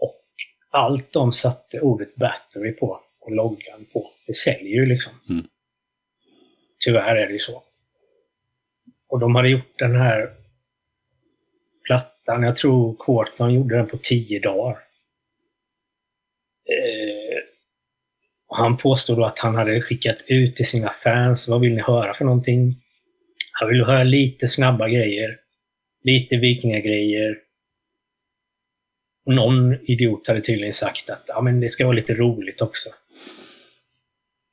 [0.00, 0.24] och
[0.70, 5.12] allt de satte ordet battery på och loggan på, det säljer ju liksom.
[5.28, 5.46] Mm.
[6.84, 7.62] Tyvärr är det ju så.
[9.08, 10.41] Och de hade gjort den här
[11.84, 14.78] plattan, jag tror Quarton gjorde den på tio dagar.
[16.68, 17.38] Eh,
[18.48, 21.82] och han påstod då att han hade skickat ut till sina fans, vad vill ni
[21.82, 22.76] höra för någonting?
[23.52, 25.38] Han ville höra lite snabba grejer,
[26.04, 27.38] lite vikingagrejer,
[29.26, 32.90] någon idiot hade tydligen sagt att ja, men det ska vara lite roligt också.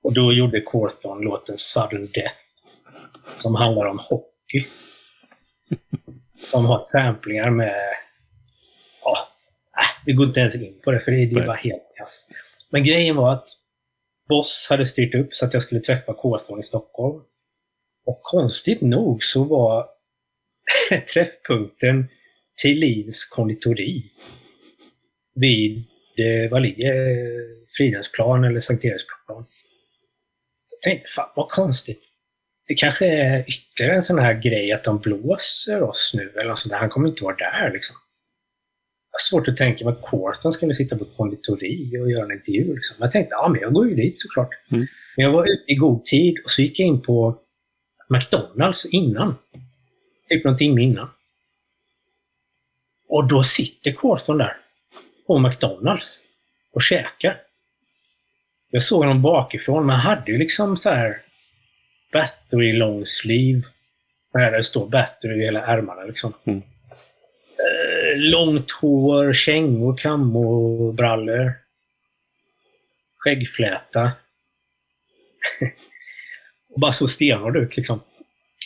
[0.04, 2.36] Och då gjorde Corthon låten Sudden Death.
[3.36, 4.66] Som handlar om hockey.
[6.40, 7.76] Som har samplingar med...
[9.04, 9.18] Ja,
[9.78, 11.48] äh, vi går inte ens in på det för det, det Nej.
[11.48, 12.28] var helt kass.
[12.70, 13.48] Men grejen var att
[14.30, 17.24] Boss hade styrt upp så att jag skulle träffa Corthon i Stockholm.
[18.06, 19.90] Och konstigt nog så var
[21.14, 22.08] träffpunkten
[22.62, 24.12] Thelins konditori
[25.36, 25.86] vid,
[26.52, 29.46] vad ligger eh, Fridhemsplan eller Sankt Eriksplan.
[30.72, 32.12] Jag tänkte, fan vad konstigt.
[32.70, 36.60] Det kanske är ytterligare en sån här grej att de blåser oss nu eller något
[36.60, 36.80] sånt där.
[36.80, 37.96] Han kommer inte vara där liksom.
[39.30, 42.76] svårt att tänka mig att Corton skulle sitta på konditori och göra en intervju.
[42.76, 42.98] Liksom.
[43.00, 44.50] Jag tänkte, ja men jag går ju dit såklart.
[44.72, 44.86] Mm.
[45.16, 47.40] Men jag var ute i god tid och så gick jag in på
[48.10, 49.36] McDonalds innan.
[50.30, 51.10] Typ någon timme innan.
[53.08, 54.58] Och då sitter Corton där.
[55.28, 56.20] På McDonalds.
[56.74, 57.42] Och käkar.
[58.72, 61.22] Jag såg honom bakifrån, men han hade ju liksom så här
[62.12, 63.62] battery long sleeve.
[64.34, 66.34] Där det står battery i hela ärmarna liksom.
[66.44, 66.62] Mm.
[67.60, 71.54] Eh, långt hår, kängor, kammobrallor.
[73.18, 74.12] Skäggfläta.
[76.74, 78.02] och bara så stenhård ut liksom.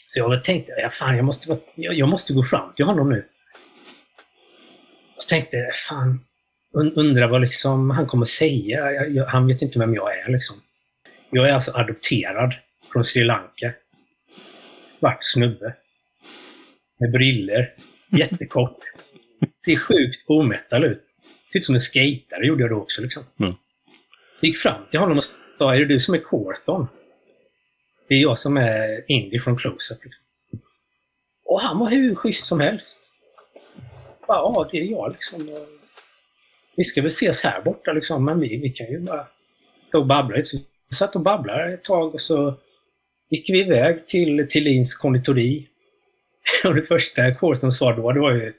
[0.08, 3.26] Så jag tänkte, ja, fan, jag, måste, jag, jag måste gå fram till honom nu.
[5.18, 6.26] Så tänkte fan,
[6.74, 8.92] und, undrar vad liksom han kommer säga.
[8.92, 10.56] Jag, jag, han vet inte vem jag är liksom.
[11.30, 12.54] Jag är alltså adopterad
[12.94, 13.74] från Sri Lanka.
[15.00, 15.76] Svart snubbe.
[17.00, 17.76] Med briller.
[18.18, 18.80] Jättekort.
[19.66, 21.04] Ser sjukt ometal ut.
[21.52, 23.02] Ser ut som en skejtare gjorde jag då också.
[23.02, 23.24] Liksom.
[23.40, 23.56] Mm.
[24.42, 25.24] Gick fram till honom och
[25.58, 26.88] sa, är det du som är Corthon?
[28.08, 30.04] Det är jag som är Indy från Close-Up.
[30.04, 30.24] Liksom.
[31.46, 33.00] Och han var hur schysst som helst.
[34.28, 35.66] Bara, ja, det är jag liksom.
[36.76, 39.28] Vi ska väl ses här borta liksom, men vi, vi kan ju bara
[39.88, 40.50] stå och babbla lite.
[40.50, 40.58] Så
[40.90, 42.56] vi satt och babblade ett tag och så
[43.34, 45.68] gick vi iväg till Tillins konditori.
[46.64, 48.54] Och det första Corton sa då, det var ju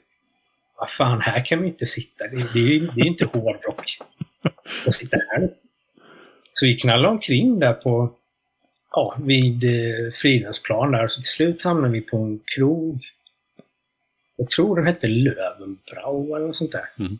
[0.77, 2.27] vad fan, här kan vi inte sitta.
[2.27, 3.97] Det, det, är, det är inte hårdrock
[4.87, 5.49] att sitta här.
[6.53, 8.15] Så vi knallade omkring där på,
[8.91, 11.07] ja, vid eh, Fridhemsplan där.
[11.07, 13.03] Så till slut hamnade vi på en krog.
[14.35, 16.89] Jag tror den hette Lövenbrau eller något sånt där.
[16.99, 17.17] Mm.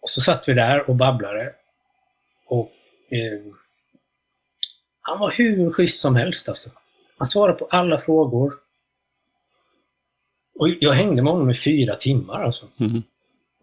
[0.00, 1.52] Och så satt vi där och babblade.
[2.46, 2.72] Och
[3.10, 3.40] eh,
[5.06, 6.70] han var hur schysst som helst alltså.
[7.18, 8.54] Han svarade på alla frågor.
[10.54, 12.66] Och jag hängde med honom i fyra timmar alltså.
[12.80, 13.02] Mm.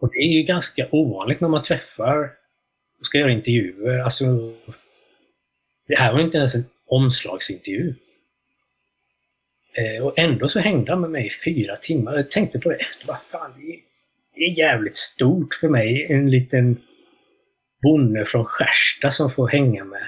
[0.00, 2.30] Och det är ju ganska ovanligt när man träffar
[2.98, 3.98] och ska göra intervjuer.
[3.98, 4.24] Alltså,
[5.88, 7.94] det här var inte ens en omslagsintervju.
[9.72, 12.16] Eh, och ändå så hängde han med mig i fyra timmar.
[12.16, 13.06] Jag tänkte på det efter.
[13.06, 13.80] Vad fan, det är,
[14.34, 16.06] det är jävligt stort för mig.
[16.10, 16.76] En liten
[17.82, 20.02] bonde från Skärsta som får hänga med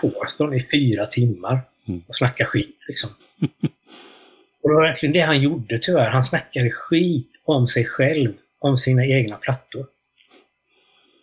[0.00, 2.02] Corton i fyra timmar Mm.
[2.06, 2.76] och snacka skit.
[2.88, 3.10] Liksom.
[4.62, 6.10] och det var verkligen det han gjorde tyvärr.
[6.10, 9.86] Han snackade skit om sig själv, om sina egna plattor.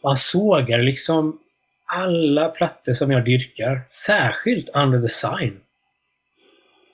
[0.01, 1.39] Och han sågade liksom
[1.85, 5.59] alla plattor som jag dyrkar, särskilt Under the Sign.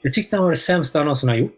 [0.03, 1.57] Det tyckte han var det sämsta han någonsin har gjort.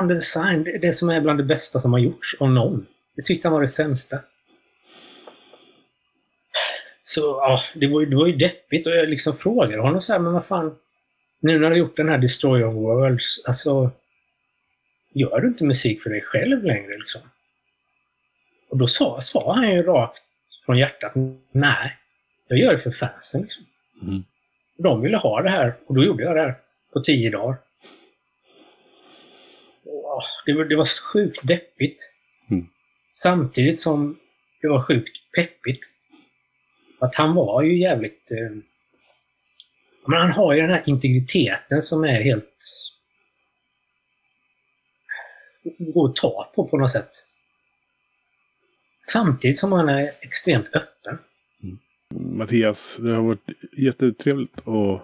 [0.00, 2.86] Under the Sign, det det som är bland det bästa som har gjorts av någon.
[3.16, 4.18] Det tyckte han var det sämsta.
[7.10, 10.12] Så ja, det var, ju- det var ju deppigt och jag liksom frågade honom så
[10.12, 10.78] här, men vad fan,
[11.40, 13.90] nu när du har gjort den här Destroy of Worlds, alltså,
[15.14, 17.20] gör du inte musik för dig själv längre liksom?
[18.68, 20.22] Och då sa, sa han ju rakt
[20.66, 21.12] från hjärtat,
[21.52, 21.96] nej,
[22.48, 23.64] jag gör det för fansen liksom.
[24.02, 24.24] Mm.
[24.78, 26.54] De ville ha det här och då gjorde jag det här
[26.92, 27.56] på tio dagar.
[29.84, 32.10] Och, det, var, det var sjukt deppigt.
[32.50, 32.66] Mm.
[33.12, 34.18] Samtidigt som
[34.62, 35.89] det var sjukt peppigt.
[37.00, 38.30] Att han var ju jävligt...
[38.30, 38.56] Eh,
[40.06, 42.54] men han har ju den här integriteten som är helt...
[45.78, 47.10] Går att ta på på något sätt.
[49.12, 51.18] Samtidigt som han är extremt öppen.
[51.62, 51.78] Mm.
[52.38, 55.02] Mattias, det har varit jättetrevligt att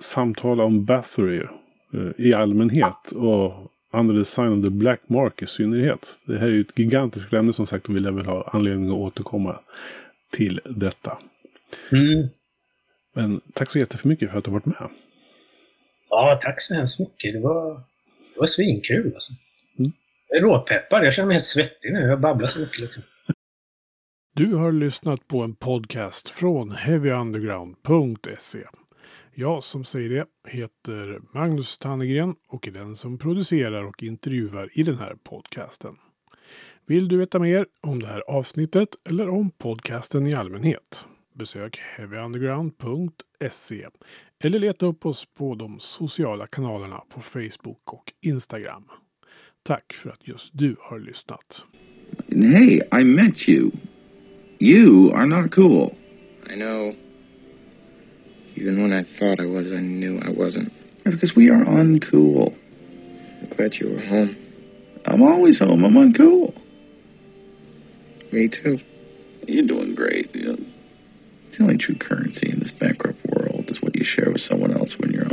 [0.00, 1.42] samtala om Bathory
[1.94, 6.18] eh, i allmänhet och Under the Sign of the Black Mark i synnerhet.
[6.24, 8.88] Det här är ju ett gigantiskt ämne som sagt och vi lär väl ha anledning
[8.88, 9.58] att återkomma
[10.30, 11.18] till detta.
[11.92, 12.28] Mm.
[13.14, 14.88] Men tack så jättemycket för att du varit med.
[16.08, 17.32] Ja, tack så hemskt mycket.
[17.32, 17.74] Det var,
[18.34, 19.32] det var svinkul alltså.
[19.78, 19.92] Mm.
[20.28, 21.06] Jag är råpeppad.
[21.06, 22.00] Jag känner mig helt svettig nu.
[22.00, 22.80] Jag babblar så mycket.
[22.80, 23.02] Liksom.
[24.34, 28.64] Du har lyssnat på en podcast från heavyunderground.se.
[29.34, 34.82] Jag som säger det heter Magnus Tannegren och är den som producerar och intervjuar i
[34.82, 35.96] den här podcasten.
[36.88, 41.06] Vill du veta mer om det här avsnittet eller om podcasten i allmänhet?
[41.34, 43.86] Besök heavyunderground.se
[44.44, 48.84] eller leta upp oss på de sociala kanalerna på Facebook och Instagram.
[49.62, 51.64] Tack för att just du har lyssnat.
[52.28, 53.70] Hey, I met you.
[54.58, 55.90] You are not cool.
[56.50, 56.94] I know.
[58.54, 60.70] Even when I thought I was, I knew I wasn't.
[61.04, 62.52] Because we are uncool.
[63.42, 64.36] I'm glad you were home.
[65.04, 65.86] I'm always home.
[65.86, 66.54] I'm uncool.
[68.32, 68.80] Me too.
[69.46, 70.34] You're doing great.
[70.34, 70.56] Know,
[71.52, 74.98] the only true currency in this bankrupt world is what you share with someone else
[74.98, 75.26] when you're